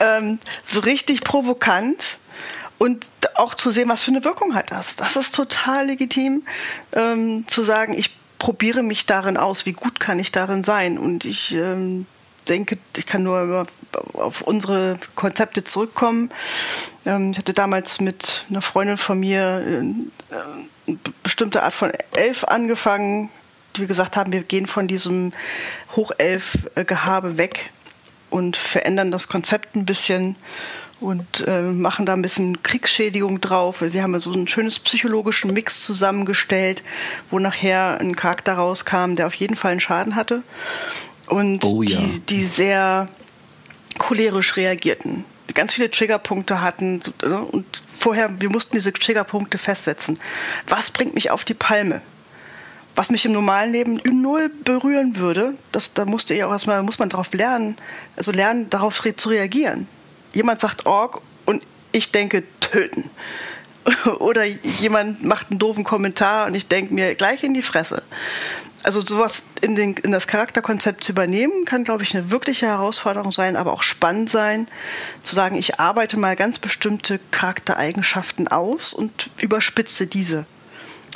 ähm, 0.00 0.38
so 0.66 0.80
richtig 0.80 1.24
provokant 1.24 2.00
und 2.78 3.08
auch 3.34 3.54
zu 3.54 3.70
sehen, 3.70 3.88
was 3.88 4.02
für 4.02 4.10
eine 4.10 4.24
Wirkung 4.24 4.54
hat 4.54 4.70
das. 4.70 4.96
Das 4.96 5.16
ist 5.16 5.34
total 5.34 5.86
legitim, 5.86 6.44
ähm, 6.92 7.48
zu 7.48 7.64
sagen, 7.64 7.94
ich 7.94 8.10
probiere 8.38 8.82
mich 8.82 9.06
darin 9.06 9.36
aus, 9.36 9.66
wie 9.66 9.72
gut 9.72 9.98
kann 9.98 10.18
ich 10.18 10.30
darin 10.30 10.62
sein. 10.62 10.98
Und 10.98 11.24
ich 11.24 11.52
ähm, 11.52 12.06
denke, 12.48 12.78
ich 12.96 13.06
kann 13.06 13.22
nur 13.22 13.66
auf 14.12 14.42
unsere 14.42 14.98
Konzepte 15.14 15.64
zurückkommen. 15.64 16.30
Ähm, 17.04 17.32
ich 17.32 17.38
hatte 17.38 17.54
damals 17.54 18.00
mit 18.00 18.44
einer 18.50 18.62
Freundin 18.62 18.98
von 18.98 19.18
mir 19.18 19.40
äh, 19.66 19.78
eine 19.78 20.68
bestimmte 21.22 21.62
Art 21.62 21.74
von 21.74 21.92
Elf 22.12 22.44
angefangen, 22.44 23.30
die 23.74 23.80
wir 23.82 23.88
gesagt 23.88 24.16
haben, 24.16 24.32
wir 24.32 24.42
gehen 24.42 24.66
von 24.66 24.88
diesem 24.88 25.32
Hochelf-Gehabe 25.94 27.36
weg 27.36 27.70
und 28.30 28.56
verändern 28.56 29.10
das 29.10 29.28
Konzept 29.28 29.76
ein 29.76 29.86
bisschen 29.86 30.36
und 30.98 31.46
äh, 31.46 31.60
machen 31.60 32.06
da 32.06 32.14
ein 32.14 32.22
bisschen 32.22 32.62
Kriegsschädigung 32.62 33.40
drauf. 33.40 33.82
Wir 33.82 34.02
haben 34.02 34.18
so 34.18 34.32
einen 34.32 34.48
schönes 34.48 34.78
psychologischen 34.78 35.52
Mix 35.52 35.82
zusammengestellt, 35.82 36.82
wo 37.30 37.38
nachher 37.38 38.00
ein 38.00 38.16
Charakter 38.16 38.54
rauskam, 38.54 39.14
der 39.14 39.26
auf 39.26 39.34
jeden 39.34 39.56
Fall 39.56 39.72
einen 39.72 39.80
Schaden 39.80 40.16
hatte 40.16 40.42
und 41.26 41.64
oh, 41.64 41.82
ja. 41.82 41.98
die, 41.98 42.20
die 42.20 42.44
sehr 42.44 43.08
cholerisch 43.98 44.56
reagierten, 44.56 45.24
ganz 45.54 45.74
viele 45.74 45.90
Triggerpunkte 45.90 46.60
hatten 46.60 47.02
ne, 47.22 47.40
und 47.40 47.82
vorher, 48.06 48.40
wir 48.40 48.50
mussten 48.50 48.76
diese 48.76 48.92
Triggerpunkte 48.92 49.58
festsetzen. 49.58 50.20
Was 50.68 50.92
bringt 50.92 51.16
mich 51.16 51.32
auf 51.32 51.42
die 51.42 51.54
Palme? 51.54 52.02
Was 52.94 53.10
mich 53.10 53.24
im 53.26 53.32
normalen 53.32 53.72
Leben 53.72 54.00
null 54.04 54.48
berühren 54.48 55.16
würde, 55.16 55.56
das, 55.72 55.92
da 55.92 56.04
musste 56.04 56.32
ich 56.32 56.44
auch 56.44 56.52
erstmal, 56.52 56.84
muss 56.84 57.00
man 57.00 57.08
darauf 57.08 57.34
lernen, 57.34 57.76
also 58.14 58.30
lernen, 58.30 58.70
darauf 58.70 59.04
re 59.04 59.16
zu 59.16 59.30
reagieren. 59.30 59.88
Jemand 60.32 60.60
sagt 60.60 60.86
Org 60.86 61.20
und 61.46 61.64
ich 61.90 62.12
denke 62.12 62.44
töten. 62.60 63.10
Oder 64.20 64.44
jemand 64.44 65.24
macht 65.24 65.50
einen 65.50 65.58
doofen 65.58 65.82
Kommentar 65.82 66.46
und 66.46 66.54
ich 66.54 66.68
denke 66.68 66.94
mir 66.94 67.16
gleich 67.16 67.42
in 67.42 67.54
die 67.54 67.62
Fresse 67.62 68.04
also 68.86 69.00
sowas 69.00 69.42
in, 69.62 69.74
den, 69.74 69.94
in 69.94 70.12
das 70.12 70.28
Charakterkonzept 70.28 71.02
zu 71.02 71.10
übernehmen, 71.10 71.64
kann, 71.64 71.82
glaube 71.82 72.04
ich, 72.04 72.16
eine 72.16 72.30
wirkliche 72.30 72.66
Herausforderung 72.66 73.32
sein, 73.32 73.56
aber 73.56 73.72
auch 73.72 73.82
spannend 73.82 74.30
sein, 74.30 74.68
zu 75.24 75.34
sagen, 75.34 75.56
ich 75.56 75.80
arbeite 75.80 76.16
mal 76.16 76.36
ganz 76.36 76.60
bestimmte 76.60 77.18
Charaktereigenschaften 77.32 78.46
aus 78.46 78.94
und 78.94 79.30
überspitze 79.38 80.06
diese. 80.06 80.46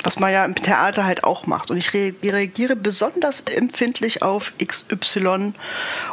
Was 0.03 0.19
man 0.19 0.33
ja 0.33 0.43
im 0.43 0.55
Theater 0.55 1.05
halt 1.05 1.23
auch 1.23 1.47
macht. 1.47 1.71
Und 1.71 1.77
ich 1.77 1.93
reagiere 1.93 2.75
besonders 2.75 3.41
empfindlich 3.41 4.21
auf 4.21 4.51
XY 4.61 5.53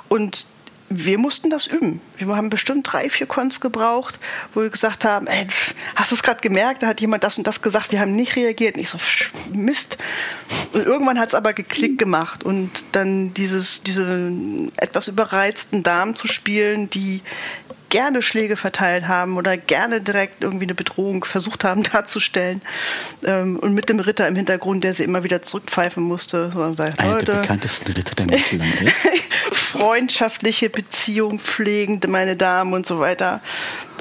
und 0.09 0.47
wir 0.91 1.19
mussten 1.19 1.51
das 1.51 1.67
üben. 1.67 2.01
Wir 2.17 2.29
haben 2.35 2.51
bestimmt 2.51 2.91
drei, 2.91 3.11
vier 3.11 3.27
Cons 3.27 3.61
gebraucht, 3.61 4.19
wo 4.55 4.63
wir 4.63 4.71
gesagt 4.71 5.05
haben, 5.05 5.27
ey, 5.27 5.47
hast 5.95 6.13
du 6.13 6.15
es 6.15 6.23
gerade 6.23 6.41
gemerkt? 6.41 6.83
Da 6.83 6.87
hat 6.87 7.01
jemand 7.01 7.25
das 7.25 7.37
und 7.39 7.47
das 7.47 7.61
gesagt, 7.61 7.93
wir 7.93 8.01
haben 8.01 8.17
nicht 8.17 8.37
reagiert. 8.37 8.77
Und 8.77 8.83
ich 8.83 8.91
so, 8.91 8.99
Mist. 9.53 9.99
Und 10.73 10.87
irgendwann 10.87 11.19
hat 11.19 11.29
es 11.29 11.35
aber 11.35 11.53
geklickt 11.53 11.99
gemacht. 11.99 12.43
Und 12.43 12.85
dann 12.93 13.35
dieses, 13.35 13.83
diese 13.83 14.33
etwas 14.77 15.09
überreizten 15.09 15.83
Damen 15.83 16.17
zu 16.17 16.27
spielen, 16.27 16.89
die 16.89 17.23
gerne 17.89 18.23
Schläge 18.23 18.57
verteilt 18.57 19.09
haben 19.09 19.37
oder 19.37 19.57
gerne 19.57 20.01
direkt 20.01 20.43
irgendwie 20.43 20.67
eine 20.67 20.75
Bedrohung 20.75 21.25
versucht 21.25 21.65
haben 21.65 21.83
darzustellen. 21.93 22.63
Ähm, 23.25 23.59
und 23.59 23.75
mit 23.75 23.89
dem 23.89 24.01
Ritter 24.01 24.29
im 24.29 24.37
Hintergrund, 24.37 24.85
der 24.85 24.95
sie 24.95 25.05
immer 25.05 25.25
wieder 25.25 25.43
zurückpfeifen 25.43 26.03
musste. 26.03 26.51
So, 26.53 26.75
sagt, 26.75 26.99
Einer 26.99 27.23
der 27.23 27.41
bekanntesten 27.41 27.93
Ritter 27.93 28.15
der 28.15 28.27
Mittellande. 28.27 28.93
Freundschaftliche 29.69 30.71
Beziehung 30.71 31.39
pflegen, 31.39 32.01
meine 32.09 32.37
Damen 32.37 32.73
und 32.73 32.87
so 32.87 33.01
weiter. 33.01 33.43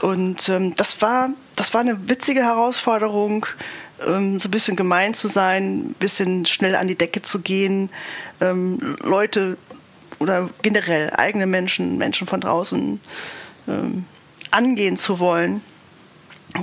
Und 0.02 0.48
ähm, 0.48 0.76
das, 0.76 1.02
war, 1.02 1.30
das 1.56 1.74
war 1.74 1.82
eine 1.82 2.08
witzige 2.08 2.44
Herausforderung, 2.44 3.46
ähm, 4.06 4.40
so 4.40 4.48
ein 4.48 4.52
bisschen 4.52 4.78
gemein 4.78 5.14
zu 5.14 5.28
sein, 5.28 5.80
ein 5.80 5.96
bisschen 6.00 6.46
schnell 6.46 6.76
an 6.76 6.88
die 6.88 6.96
Decke 6.96 7.22
zu 7.22 7.40
gehen, 7.40 7.90
ähm, 8.40 8.96
Leute 9.02 9.58
oder 10.20 10.50
generell 10.62 11.12
eigene 11.12 11.46
Menschen, 11.46 11.98
Menschen 11.98 12.28
von 12.28 12.40
draußen 12.40 13.02
ähm, 13.68 14.06
angehen 14.52 14.98
zu 14.98 15.20
wollen. 15.20 15.62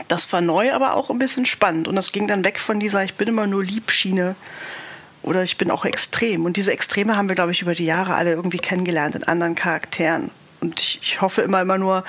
Das 0.08 0.32
war 0.32 0.40
neu, 0.40 0.72
aber 0.72 0.94
auch 0.94 1.10
ein 1.10 1.18
bisschen 1.18 1.44
spannend. 1.44 1.88
Und 1.88 1.96
das 1.96 2.10
ging 2.10 2.26
dann 2.26 2.42
weg 2.42 2.58
von 2.58 2.80
dieser 2.80 3.04
Ich 3.04 3.14
bin 3.14 3.28
immer 3.28 3.46
nur 3.46 3.62
Liebschiene 3.62 4.34
oder 5.24 5.42
ich 5.42 5.56
bin 5.56 5.70
auch 5.70 5.84
extrem. 5.84 6.44
Und 6.44 6.56
diese 6.56 6.72
Extreme 6.72 7.16
haben 7.16 7.28
wir, 7.28 7.34
glaube 7.34 7.52
ich, 7.52 7.62
über 7.62 7.74
die 7.74 7.84
Jahre 7.84 8.14
alle 8.14 8.32
irgendwie 8.32 8.58
kennengelernt 8.58 9.14
in 9.14 9.24
anderen 9.24 9.54
Charakteren. 9.54 10.30
Und 10.60 10.80
ich, 10.80 11.00
ich 11.02 11.20
hoffe 11.20 11.42
immer, 11.42 11.60
immer 11.60 11.78
nur, 11.78 12.04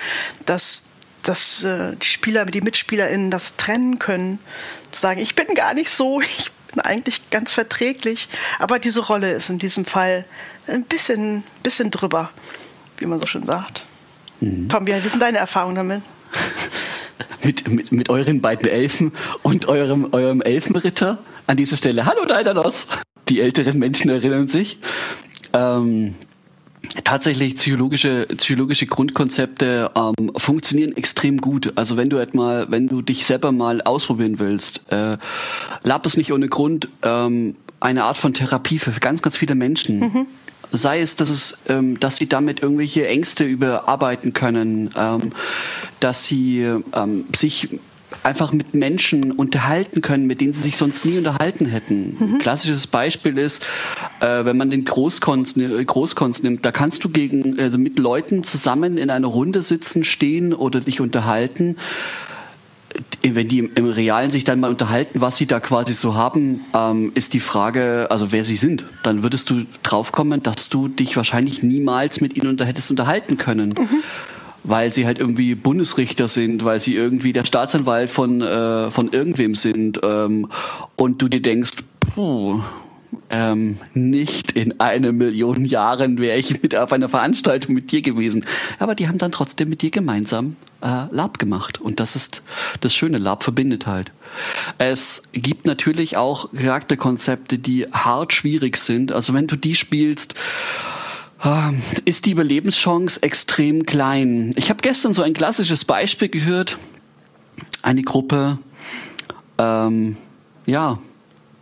dass, 0.46 0.84
dass 1.24 1.64
äh, 1.64 1.96
die 1.96 2.06
Spieler, 2.06 2.46
die 2.46 2.62
MitspielerInnen 2.62 3.32
das 3.32 3.56
trennen 3.56 4.00
können. 4.00 4.40
Zu 4.92 5.02
sagen, 5.02 5.22
ich 5.22 5.36
bin 5.36 5.48
gar 5.56 5.74
nicht 5.74 5.90
so, 5.90 6.22
ich 6.38 6.52
bin 6.72 6.82
eigentlich 6.82 7.30
ganz 7.30 7.52
verträglich. 7.52 8.28
Aber 8.60 8.80
diese 8.80 9.02
Rolle 9.02 9.34
ist 9.34 9.50
in 9.50 9.60
diesem 9.60 9.86
Fall 9.86 10.26
ein 10.68 10.84
bisschen, 10.84 11.44
bisschen 11.64 11.92
drüber, 11.92 12.32
wie 12.98 13.06
man 13.06 13.20
so 13.20 13.26
schön 13.26 13.44
sagt. 13.44 13.84
Mhm. 14.42 14.68
Tom, 14.68 14.88
wie 14.88 14.94
sind 15.00 15.22
deine 15.22 15.38
Erfahrungen 15.38 15.76
damit? 15.76 16.02
mit, 17.44 17.68
mit, 17.70 17.92
mit 17.92 18.10
euren 18.10 18.42
beiden 18.42 18.68
Elfen 18.68 19.14
und 19.44 19.68
eurem, 19.68 20.10
eurem 20.12 20.42
Elfenritter 20.42 21.20
an 21.48 21.58
dieser 21.58 21.78
Stelle. 21.78 22.06
Hallo 22.06 22.26
Daidalos! 22.26 22.88
Die 23.30 23.42
älteren 23.42 23.80
Menschen 23.80 24.10
erinnern 24.10 24.48
sich. 24.48 24.78
Ähm, 25.54 26.16
tatsächlich 27.04 27.56
psychologische, 27.56 28.28
psychologische 28.38 28.86
Grundkonzepte 28.86 29.92
ähm, 29.96 30.32
funktionieren 30.38 30.96
extrem 30.96 31.42
gut. 31.42 31.74
Also 31.76 31.98
wenn 31.98 32.10
du 32.10 32.18
etwa, 32.18 32.66
wenn 32.70 32.88
du 32.88 33.02
dich 33.02 33.26
selber 33.26 33.52
mal 33.52 33.82
ausprobieren 33.82 34.40
willst, 34.40 34.82
äh, 34.92 35.18
Lab 35.84 36.06
ist 36.06 36.18
nicht 36.18 36.32
ohne 36.32 36.48
Grund 36.48 36.90
ähm, 37.04 37.56
eine 37.80 38.04
Art 38.04 38.18
von 38.18 38.34
Therapie 38.34 38.80
für 38.80 38.92
ganz, 39.00 39.22
ganz 39.22 39.38
viele 39.38 39.56
Menschen. 39.56 40.00
Mhm 40.00 40.28
sei 40.72 41.00
es, 41.00 41.16
dass 41.16 41.30
es, 41.30 41.64
ähm, 41.68 42.00
dass 42.00 42.18
sie 42.18 42.28
damit 42.28 42.62
irgendwelche 42.62 43.08
Ängste 43.08 43.44
überarbeiten 43.44 44.34
können, 44.34 44.90
ähm, 44.98 45.32
dass 46.00 46.26
sie 46.26 46.62
ähm, 46.94 47.26
sich 47.36 47.70
einfach 48.26 48.52
mit 48.52 48.74
Menschen 48.74 49.32
unterhalten 49.32 50.02
können, 50.02 50.26
mit 50.26 50.42
denen 50.42 50.54
sie 50.54 50.64
sich 50.64 50.78
sonst 50.78 51.06
nie 51.06 51.18
unterhalten 51.18 51.68
hätten. 51.68 52.18
Mhm. 52.20 52.40
Klassisches 52.40 52.88
Beispiel 52.88 53.38
ist, 53.38 53.66
äh, 54.20 54.44
wenn 54.46 54.58
man 54.58 54.70
den 54.70 54.84
Großkonst, 54.84 55.58
Großkonst 55.86 56.44
nimmt, 56.44 56.66
da 56.66 56.72
kannst 56.72 57.04
du 57.04 57.10
gegen, 57.10 57.60
also 57.60 57.78
mit 57.78 58.00
Leuten 58.00 58.44
zusammen 58.44 58.98
in 58.98 59.10
einer 59.10 59.28
Runde 59.28 59.62
sitzen, 59.62 60.04
stehen 60.04 60.54
oder 60.54 60.80
dich 60.80 61.02
unterhalten 61.02 61.78
wenn 63.22 63.48
die 63.48 63.60
im 63.60 63.90
Realen 63.90 64.32
sich 64.32 64.46
dann 64.46 64.60
mal 64.62 64.70
unterhalten, 64.70 65.20
was 65.20 65.36
sie 65.36 65.48
da 65.48 65.60
quasi 65.60 65.94
so 65.94 66.16
haben, 66.16 66.62
ähm, 66.74 67.12
ist 67.16 67.34
die 67.34 67.40
Frage, 67.40 68.08
also 68.10 68.32
wer 68.32 68.46
sie 68.46 68.56
sind. 68.56 68.86
Dann 69.04 69.24
würdest 69.24 69.50
du 69.50 69.66
draufkommen, 69.84 70.42
dass 70.44 70.70
du 70.70 70.88
dich 70.88 71.18
wahrscheinlich 71.18 71.62
niemals 71.62 72.22
mit 72.22 72.38
ihnen 72.38 72.48
unter 72.48 72.66
hättest 72.66 72.92
unterhalten 72.92 73.38
können. 73.38 73.70
Mhm. 73.78 74.04
Weil 74.68 74.94
sie 74.94 75.06
halt 75.06 75.20
irgendwie 75.20 75.56
Bundesrichter 75.56 76.28
sind, 76.28 76.66
weil 76.66 76.80
sie 76.80 76.96
irgendwie 76.96 77.34
der 77.34 77.46
Staatsanwalt 77.46 78.10
von, 78.10 78.42
äh, 78.42 78.90
von 78.90 79.12
irgendwem 79.12 79.56
sind. 79.56 80.00
Ähm, 80.04 80.48
und 80.96 81.22
du 81.22 81.28
dir 81.28 81.42
denkst, 81.42 81.84
puh, 82.14 82.62
ähm, 83.30 83.78
nicht 83.94 84.52
in 84.52 84.80
einer 84.80 85.12
Million 85.12 85.66
Jahren 85.66 86.20
wäre 86.20 86.38
ich 86.38 86.62
mit 86.62 86.76
auf 86.76 86.92
einer 86.92 87.10
Veranstaltung 87.10 87.76
mit 87.76 87.92
dir 87.92 88.02
gewesen. 88.02 88.46
Aber 88.80 88.96
die 88.96 89.08
haben 89.08 89.18
dann 89.18 89.32
trotzdem 89.32 89.70
mit 89.70 89.82
dir 89.82 89.92
gemeinsam 89.92 90.56
äh, 90.82 91.06
Lab 91.12 91.40
gemacht. 91.40 91.80
Und 91.82 92.00
das 92.00 92.16
ist 92.16 92.44
das 92.82 92.94
Schöne. 92.94 93.18
Lab 93.18 93.44
verbindet 93.44 93.88
halt. 93.88 94.12
Es 94.78 95.24
gibt 95.34 95.66
natürlich 95.66 96.18
auch 96.18 96.52
Charakterkonzepte, 96.54 97.58
die 97.58 97.84
hart 97.92 98.34
schwierig 98.34 98.78
sind. 98.78 99.12
Also 99.12 99.34
wenn 99.34 99.48
du 99.48 99.56
die 99.56 99.76
spielst, 99.76 100.36
ist 102.06 102.26
die 102.26 102.32
Überlebenschance 102.32 103.22
extrem 103.22 103.86
klein. 103.86 104.54
Ich 104.56 104.70
habe 104.70 104.82
gestern 104.82 105.14
so 105.14 105.22
ein 105.22 105.34
klassisches 105.34 105.86
Beispiel 105.86 106.30
gehört. 106.30 106.78
Eine 107.82 108.02
Gruppe, 108.02 108.58
ähm, 109.58 110.18
ja, 110.66 111.00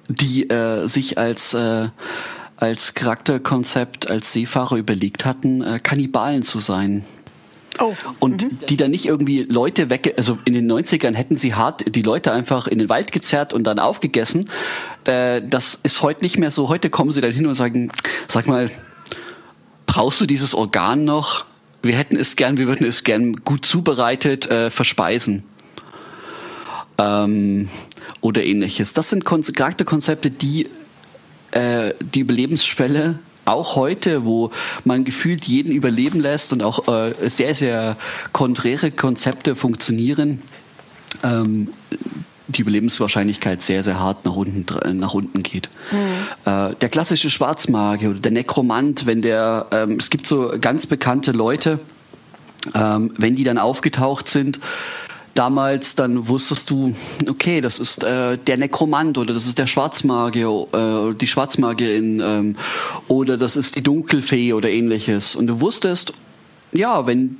die 0.08 0.50
äh, 0.50 0.88
sich 0.88 1.18
als 1.18 1.54
äh, 1.54 1.90
als 2.58 2.94
Charakterkonzept 2.94 4.10
als 4.10 4.32
Seefahrer 4.32 4.78
überlegt 4.78 5.26
hatten, 5.26 5.62
äh, 5.62 5.80
Kannibalen 5.82 6.44
zu 6.44 6.60
sein. 6.60 7.04
Oh. 7.80 7.94
Und 8.20 8.44
mhm. 8.44 8.60
die 8.70 8.78
dann 8.78 8.92
nicht 8.92 9.06
irgendwie 9.06 9.44
Leute 9.44 9.90
weg, 9.90 10.14
also 10.18 10.38
in 10.46 10.54
den 10.54 10.72
90ern 10.72 11.16
hätten 11.16 11.36
sie 11.36 11.56
hart 11.56 11.96
die 11.96 12.04
Leute 12.04 12.32
einfach 12.32 12.68
in 12.68 12.80
den 12.80 12.88
Wald 12.88 13.12
gezerrt 13.12 13.52
und 13.52 13.64
dann 13.66 13.80
aufgegessen. 13.80 14.50
Äh, 15.06 15.42
das 15.42 15.76
ist 15.84 16.02
heute 16.02 16.22
nicht 16.22 16.38
mehr 16.38 16.52
so. 16.52 16.70
Heute 16.70 16.90
kommen 16.90 17.12
sie 17.12 17.22
dann 17.22 17.32
hin 17.32 17.48
und 17.48 17.56
sagen, 17.56 17.92
sag 18.28 18.48
mal, 18.48 18.70
brauchst 19.94 20.20
du 20.20 20.26
dieses 20.26 20.56
Organ 20.56 21.06
noch? 21.06 21.46
Wir 21.84 21.96
hätten 21.96 22.16
es 22.16 22.36
gern, 22.36 22.58
wir 22.58 22.66
würden 22.66 22.88
es 22.88 23.04
gern 23.04 23.36
gut 23.36 23.64
zubereitet 23.64 24.50
äh, 24.50 24.72
verspeisen. 24.72 25.44
Ähm, 26.98 27.70
oder 28.20 28.44
ähnliches. 28.44 28.96
Das 28.96 29.10
sind 29.10 29.24
Charakterkonzepte, 29.24 30.32
die 30.32 30.68
äh, 31.52 31.94
die 32.00 32.22
Überlebensschwelle 32.22 33.20
auch 33.46 33.76
heute, 33.76 34.26
wo 34.26 34.50
man 34.84 35.04
gefühlt 35.04 35.46
jeden 35.46 35.72
überleben 35.72 36.22
lässt 36.22 36.52
und 36.54 36.64
auch 36.64 36.88
äh, 36.88 37.30
sehr, 37.30 37.54
sehr 37.54 37.96
konträre 38.32 38.90
Konzepte 38.90 39.54
funktionieren, 39.54 40.42
ähm, 41.24 41.68
die 42.58 42.62
Überlebenswahrscheinlichkeit 42.62 43.62
sehr, 43.62 43.84
sehr 43.84 44.00
hart 44.00 44.26
nach 44.26 44.36
unten, 44.36 44.66
nach 44.98 45.14
unten 45.14 45.44
geht. 45.44 45.70
Mhm. 45.92 46.52
Äh, 46.52 46.76
der 46.76 46.90
klassische 46.90 47.30
Schwarzmagier 47.30 48.12
oder 48.12 48.20
der 48.20 48.32
Nekromant, 48.32 49.06
wenn 49.06 49.22
der, 49.22 49.68
ähm, 49.72 49.98
es 50.00 50.10
gibt 50.10 50.28
so 50.28 50.54
ganz 50.60 50.88
bekannte 50.88 51.32
Leute, 51.32 51.80
ähm, 52.74 53.14
wenn 53.18 53.36
die 53.36 53.44
dann 53.44 53.58
aufgetaucht 53.58 54.28
sind, 54.28 54.60
damals, 55.34 55.96
dann 55.96 56.28
wusstest 56.28 56.70
du, 56.70 56.96
okay, 57.28 57.62
das 57.62 57.80
ist 57.80 58.04
äh, 58.04 58.38
der 58.38 58.58
Nekromant 58.58 59.18
oder 59.18 59.34
das 59.34 59.48
ist 59.48 59.58
der 59.58 59.68
Schwarzmagier, 59.68 60.68
äh, 60.74 61.14
die 61.16 61.28
Schwarzmagierin 61.28 62.22
ähm, 62.24 62.56
oder 63.08 63.38
das 63.38 63.56
ist 63.56 63.76
die 63.76 63.82
Dunkelfee 63.82 64.54
oder 64.54 64.70
ähnliches. 64.70 65.36
Und 65.36 65.48
du 65.48 65.60
wusstest, 65.60 66.14
ja, 66.72 67.06
wenn 67.06 67.38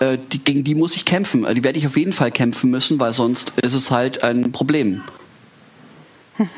äh, 0.00 0.18
die, 0.32 0.38
gegen 0.38 0.64
die 0.64 0.74
muss 0.74 0.96
ich 0.96 1.04
kämpfen, 1.04 1.44
äh, 1.44 1.54
die 1.54 1.64
werde 1.64 1.78
ich 1.78 1.86
auf 1.86 1.96
jeden 1.96 2.12
Fall 2.12 2.30
kämpfen 2.30 2.70
müssen, 2.70 2.98
weil 2.98 3.12
sonst 3.12 3.52
ist 3.62 3.74
es 3.74 3.90
halt 3.90 4.22
ein 4.22 4.52
Problem. 4.52 5.02
Mhm. 6.36 6.48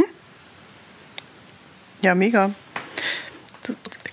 Ja, 2.02 2.14
mega 2.14 2.54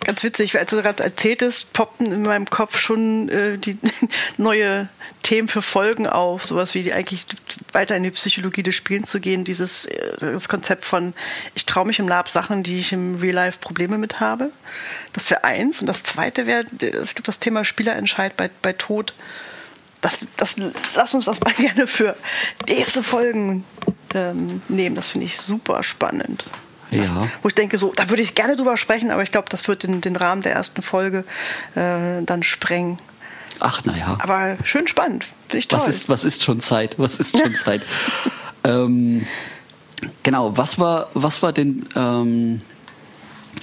ganz 0.07 0.23
witzig, 0.23 0.57
als 0.57 0.71
du 0.71 0.81
gerade 0.81 1.03
erzähltest, 1.03 1.73
poppten 1.73 2.11
in 2.11 2.23
meinem 2.23 2.49
Kopf 2.49 2.79
schon 2.79 3.27
äh, 3.29 3.57
die 3.57 3.77
neue 4.37 4.87
Themen 5.21 5.49
für 5.49 5.61
Folgen 5.61 6.07
auf, 6.07 6.45
sowas 6.45 6.73
wie 6.73 6.91
eigentlich 6.93 7.25
weiter 7.73 7.95
in 7.95 8.03
die 8.03 8.11
Psychologie 8.11 8.63
des 8.63 8.73
Spielens 8.73 9.11
zu 9.11 9.19
gehen, 9.19 9.43
dieses 9.43 9.85
äh, 9.85 10.15
das 10.19 10.47
Konzept 10.47 10.85
von 10.85 11.13
ich 11.55 11.65
traue 11.65 11.85
mich 11.85 11.99
im 11.99 12.07
Lab 12.07 12.29
Sachen, 12.29 12.63
die 12.63 12.79
ich 12.79 12.93
im 12.93 13.15
Real 13.19 13.35
Life 13.35 13.59
Probleme 13.59 13.97
mit 13.97 14.21
habe. 14.21 14.51
Das 15.11 15.29
wäre 15.29 15.43
eins. 15.43 15.81
Und 15.81 15.87
das 15.87 16.03
zweite 16.03 16.47
wäre, 16.47 16.63
es 16.81 17.13
gibt 17.13 17.27
das 17.27 17.39
Thema 17.39 17.65
Spielerentscheid 17.65 18.37
bei, 18.37 18.49
bei 18.61 18.73
Tod. 18.73 19.13
Das, 19.99 20.19
das, 20.37 20.55
lass 20.95 21.13
uns 21.13 21.25
das 21.25 21.41
mal 21.41 21.53
gerne 21.57 21.85
für 21.85 22.15
nächste 22.65 23.03
Folgen 23.03 23.65
ähm, 24.15 24.61
nehmen. 24.69 24.95
Das 24.95 25.09
finde 25.09 25.25
ich 25.25 25.37
super 25.37 25.83
spannend. 25.83 26.45
Ja. 26.91 27.27
wo 27.41 27.49
ich 27.49 27.55
denke, 27.55 27.77
so, 27.77 27.93
da 27.93 28.09
würde 28.09 28.21
ich 28.21 28.35
gerne 28.35 28.55
drüber 28.55 28.77
sprechen, 28.77 29.11
aber 29.11 29.23
ich 29.23 29.31
glaube, 29.31 29.49
das 29.49 29.67
wird 29.67 29.83
den, 29.83 30.01
den 30.01 30.15
Rahmen 30.15 30.41
der 30.41 30.53
ersten 30.53 30.81
Folge 30.81 31.25
äh, 31.75 32.23
dann 32.23 32.43
sprengen. 32.43 32.99
Ach, 33.59 33.83
naja. 33.85 34.17
Aber 34.19 34.57
schön 34.63 34.87
spannend. 34.87 35.25
Finde 35.47 35.59
ich 35.59 35.67
toll. 35.67 35.79
Was 35.79 35.87
ist, 35.87 36.09
was 36.09 36.23
ist 36.23 36.43
schon 36.43 36.59
Zeit? 36.59 36.95
Was 36.97 37.19
ist 37.19 37.37
schon 37.37 37.55
Zeit? 37.65 37.81
ähm, 38.63 39.25
genau, 40.23 40.55
was 40.57 40.79
war, 40.79 41.09
was 41.13 41.41
war 41.43 41.53
denn. 41.53 41.87
Ähm, 41.95 42.61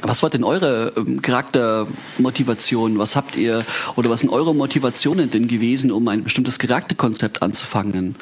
was 0.02 0.22
war 0.22 0.28
denn 0.28 0.44
eure 0.44 0.92
ähm, 0.96 1.22
Charaktermotivation? 1.22 2.98
Was 2.98 3.16
habt 3.16 3.36
ihr 3.36 3.64
oder 3.96 4.10
was 4.10 4.20
sind 4.20 4.28
eure 4.30 4.54
Motivationen 4.54 5.30
denn 5.30 5.48
gewesen, 5.48 5.90
um 5.90 6.08
ein 6.08 6.24
bestimmtes 6.24 6.58
Charakterkonzept 6.58 7.40
anzufangen? 7.42 8.16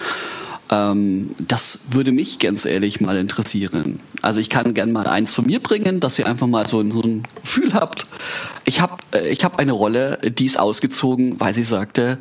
Ähm, 0.72 1.34
das 1.38 1.84
würde 1.90 2.12
mich 2.12 2.38
ganz 2.38 2.64
ehrlich 2.64 3.00
mal 3.02 3.18
interessieren. 3.18 4.00
Also 4.22 4.40
ich 4.40 4.48
kann 4.48 4.72
gerne 4.72 4.90
mal 4.90 5.06
eins 5.06 5.34
von 5.34 5.44
mir 5.44 5.60
bringen, 5.60 6.00
dass 6.00 6.18
ihr 6.18 6.26
einfach 6.26 6.46
mal 6.46 6.66
so, 6.66 6.78
so 6.90 7.02
ein 7.02 7.24
Gefühl 7.42 7.74
habt. 7.74 8.06
Ich 8.64 8.80
habe 8.80 8.96
äh, 9.12 9.28
ich 9.28 9.44
hab 9.44 9.58
eine 9.58 9.72
Rolle, 9.72 10.18
die 10.22 10.46
ist 10.46 10.58
ausgezogen, 10.58 11.38
weil 11.38 11.52
sie 11.52 11.62
sagte, 11.62 12.16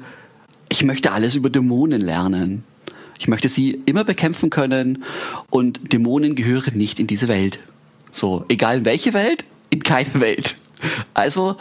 ich 0.68 0.84
möchte 0.84 1.14
alles 1.14 1.36
über 1.36 1.50
Dämonen 1.50 2.02
lernen. 2.02 2.66
Ich 3.18 3.30
möchte 3.30 3.48
sie 3.48 3.82
immer 3.86 4.04
bekämpfen 4.04 4.50
können 4.50 5.06
und 5.50 5.94
Dämonen 5.94 6.36
gehören 6.36 6.78
nicht 6.78 7.00
in 7.00 7.08
diese 7.08 7.30
Welt. 7.30 7.60
So, 8.12 8.44
egal 8.50 8.80
in 8.80 8.86
welche 8.86 9.14
Welt, 9.14 9.46
in 9.70 9.82
keine 9.82 10.20
Welt. 10.20 10.58
Also, 11.14 11.56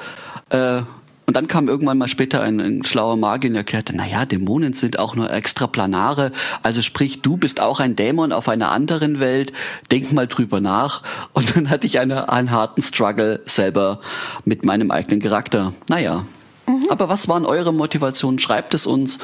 äh, 0.48 0.82
und 1.30 1.36
dann 1.36 1.46
kam 1.46 1.68
irgendwann 1.68 1.96
mal 1.96 2.08
später 2.08 2.42
ein, 2.42 2.58
ein 2.58 2.84
schlauer 2.84 3.16
Magier 3.16 3.50
und 3.50 3.56
erklärte, 3.56 3.94
naja, 3.94 4.24
Dämonen 4.24 4.72
sind 4.72 4.98
auch 4.98 5.14
nur 5.14 5.32
extraplanare. 5.32 6.32
Also 6.64 6.82
sprich, 6.82 7.22
du 7.22 7.36
bist 7.36 7.60
auch 7.60 7.78
ein 7.78 7.94
Dämon 7.94 8.32
auf 8.32 8.48
einer 8.48 8.72
anderen 8.72 9.20
Welt. 9.20 9.52
Denk 9.92 10.10
mal 10.10 10.26
drüber 10.26 10.60
nach. 10.60 11.04
Und 11.32 11.54
dann 11.54 11.70
hatte 11.70 11.86
ich 11.86 12.00
eine, 12.00 12.30
einen 12.30 12.50
harten 12.50 12.82
Struggle 12.82 13.42
selber 13.46 14.00
mit 14.44 14.64
meinem 14.64 14.90
eigenen 14.90 15.20
Charakter. 15.20 15.72
Naja. 15.88 16.26
Mhm. 16.66 16.86
Aber 16.88 17.08
was 17.08 17.28
waren 17.28 17.46
eure 17.46 17.72
Motivationen? 17.72 18.40
Schreibt 18.40 18.74
es 18.74 18.84
uns. 18.84 19.20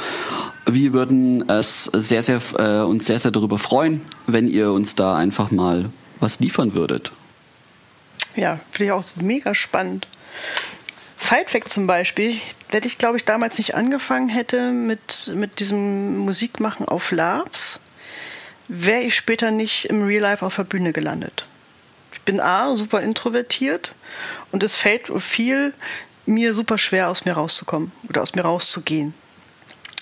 Wir 0.65 0.93
würden 0.93 1.49
es 1.49 1.87
sehr, 1.87 2.23
sehr, 2.23 2.41
äh, 2.57 2.85
uns 2.85 3.07
sehr, 3.07 3.19
sehr 3.19 3.33
darüber 3.33 3.59
freuen, 3.59 4.01
wenn 4.29 4.47
ihr 4.47 4.71
uns 4.71 4.95
da 4.95 5.17
einfach 5.17 5.51
mal 5.51 5.91
was 6.21 6.39
liefern 6.39 6.73
würdet. 6.73 7.11
Ja, 8.37 8.61
finde 8.71 8.85
ich 8.85 8.93
auch 8.93 9.03
mega 9.21 9.57
spannend. 9.57 10.07
Sidefact 11.19 11.69
zum 11.69 11.87
Beispiel, 11.87 12.41
wenn 12.71 12.85
ich, 12.85 12.99
glaube 12.99 13.17
ich, 13.17 13.25
damals 13.25 13.59
nicht 13.59 13.75
angefangen 13.75 14.29
hätte 14.29 14.73
mit, 14.73 15.31
mit 15.35 15.61
diesem 15.61 16.19
Musikmachen 16.19 16.87
auf 16.87 17.11
Labs, 17.11 17.81
wäre 18.69 19.03
ich 19.03 19.17
später 19.17 19.51
nicht 19.51 19.87
im 19.87 20.05
Real 20.05 20.23
Life 20.23 20.45
auf 20.45 20.57
der 20.57 20.65
Bühne 20.65 20.93
gelandet. 20.93 21.47
Ich 22.13 22.21
bin 22.23 22.41
A, 22.41 22.75
super 22.77 23.01
introvertiert 23.01 23.95
und 24.53 24.63
es 24.63 24.77
fällt 24.77 25.11
viel 25.23 25.75
mir 26.27 26.55
super 26.55 26.77
schwer, 26.77 27.09
aus 27.09 27.25
mir 27.25 27.35
rauszukommen 27.35 27.93
oder 28.09 28.23
aus 28.23 28.35
mir 28.35 28.43
rauszugehen. 28.43 29.15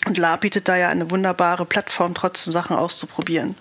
Und 0.06 0.18
La 0.18 0.36
bietet 0.36 0.68
da 0.68 0.76
ja 0.76 0.88
eine 0.88 1.10
wunderbare 1.10 1.64
Plattform, 1.64 2.14
trotzdem 2.14 2.52
Sachen 2.52 2.76
auszuprobieren 2.76 3.56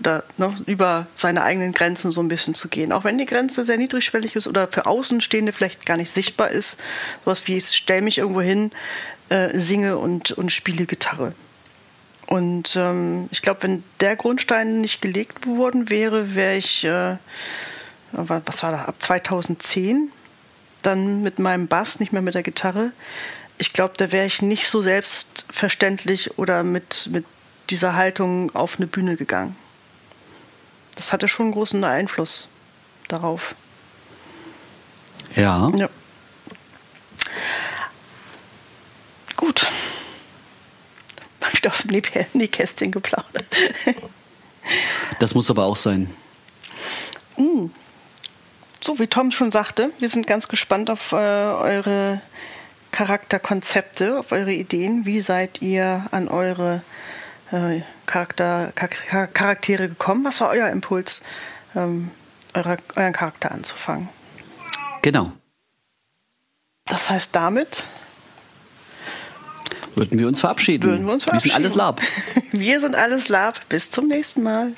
oder 0.00 0.24
ne, 0.36 0.54
über 0.66 1.06
seine 1.16 1.42
eigenen 1.42 1.72
Grenzen 1.72 2.12
so 2.12 2.20
ein 2.20 2.28
bisschen 2.28 2.54
zu 2.54 2.68
gehen. 2.68 2.92
Auch 2.92 3.04
wenn 3.04 3.18
die 3.18 3.26
Grenze 3.26 3.64
sehr 3.64 3.76
niedrigschwellig 3.76 4.36
ist 4.36 4.46
oder 4.46 4.68
für 4.68 4.86
Außenstehende 4.86 5.52
vielleicht 5.52 5.86
gar 5.86 5.96
nicht 5.96 6.12
sichtbar 6.12 6.50
ist. 6.50 6.78
Sowas 7.24 7.46
wie, 7.46 7.56
ich 7.56 7.68
stelle 7.68 8.02
mich 8.02 8.18
irgendwo 8.18 8.40
hin, 8.40 8.70
äh, 9.28 9.58
singe 9.58 9.98
und, 9.98 10.32
und 10.32 10.52
spiele 10.52 10.86
Gitarre. 10.86 11.34
Und 12.26 12.76
ähm, 12.76 13.28
ich 13.30 13.42
glaube, 13.42 13.62
wenn 13.62 13.84
der 14.00 14.14
Grundstein 14.16 14.80
nicht 14.80 15.00
gelegt 15.00 15.46
worden 15.46 15.88
wäre, 15.88 16.34
wäre 16.34 16.56
ich, 16.56 16.84
äh, 16.84 17.16
was 18.12 18.62
war 18.62 18.72
da, 18.72 18.84
ab 18.84 18.96
2010 18.98 20.12
dann 20.82 21.22
mit 21.22 21.38
meinem 21.38 21.66
Bass, 21.66 21.98
nicht 22.00 22.12
mehr 22.12 22.22
mit 22.22 22.34
der 22.34 22.42
Gitarre. 22.42 22.92
Ich 23.56 23.72
glaube, 23.72 23.94
da 23.96 24.12
wäre 24.12 24.26
ich 24.26 24.42
nicht 24.42 24.68
so 24.68 24.82
selbstverständlich 24.82 26.38
oder 26.38 26.62
mit, 26.62 27.08
mit 27.12 27.24
dieser 27.70 27.96
Haltung 27.96 28.54
auf 28.54 28.76
eine 28.76 28.86
Bühne 28.86 29.16
gegangen 29.16 29.56
das 30.98 31.12
hatte 31.12 31.28
schon 31.28 31.46
einen 31.46 31.52
großen 31.52 31.82
Einfluss 31.84 32.48
darauf. 33.06 33.54
Ja. 35.36 35.70
ja. 35.76 35.88
Gut. 39.36 39.70
Hab 41.40 41.54
ich 41.54 41.70
aus 41.70 41.84
dem 41.84 42.02
Nähkästchen 42.32 42.90
geplaudert. 42.90 43.44
das 45.20 45.36
muss 45.36 45.48
aber 45.50 45.66
auch 45.66 45.76
sein. 45.76 46.12
Mm. 47.36 47.66
So, 48.80 48.98
wie 48.98 49.06
Tom 49.06 49.30
schon 49.30 49.52
sagte, 49.52 49.92
wir 50.00 50.08
sind 50.08 50.26
ganz 50.26 50.48
gespannt 50.48 50.90
auf 50.90 51.12
äh, 51.12 51.14
eure 51.14 52.20
Charakterkonzepte, 52.90 54.18
auf 54.18 54.32
eure 54.32 54.52
Ideen. 54.52 55.06
Wie 55.06 55.20
seid 55.20 55.62
ihr 55.62 56.08
an 56.10 56.26
eure 56.26 56.82
äh, 57.52 57.82
Charakter, 58.06 58.72
Charaktere 59.32 59.88
gekommen? 59.88 60.24
Was 60.24 60.40
war 60.40 60.50
euer 60.50 60.68
Impuls, 60.70 61.22
ähm, 61.74 62.10
eure, 62.54 62.76
euren 62.96 63.12
Charakter 63.12 63.50
anzufangen? 63.50 64.08
Genau. 65.02 65.32
Das 66.86 67.10
heißt, 67.10 67.34
damit 67.34 67.84
würden 69.94 70.18
wir 70.18 70.28
uns 70.28 70.40
verabschieden. 70.40 70.88
Würden 70.88 71.06
wir 71.06 71.12
uns 71.12 71.24
verabschieden. 71.24 71.62
Wir 71.62 71.70
sind 71.70 71.80
alles 71.80 71.98
Lab. 71.98 72.00
wir 72.52 72.80
sind 72.80 72.94
alles 72.94 73.28
Lab. 73.28 73.68
Bis 73.68 73.90
zum 73.90 74.08
nächsten 74.08 74.42
Mal. 74.42 74.74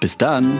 Bis 0.00 0.18
dann. 0.18 0.58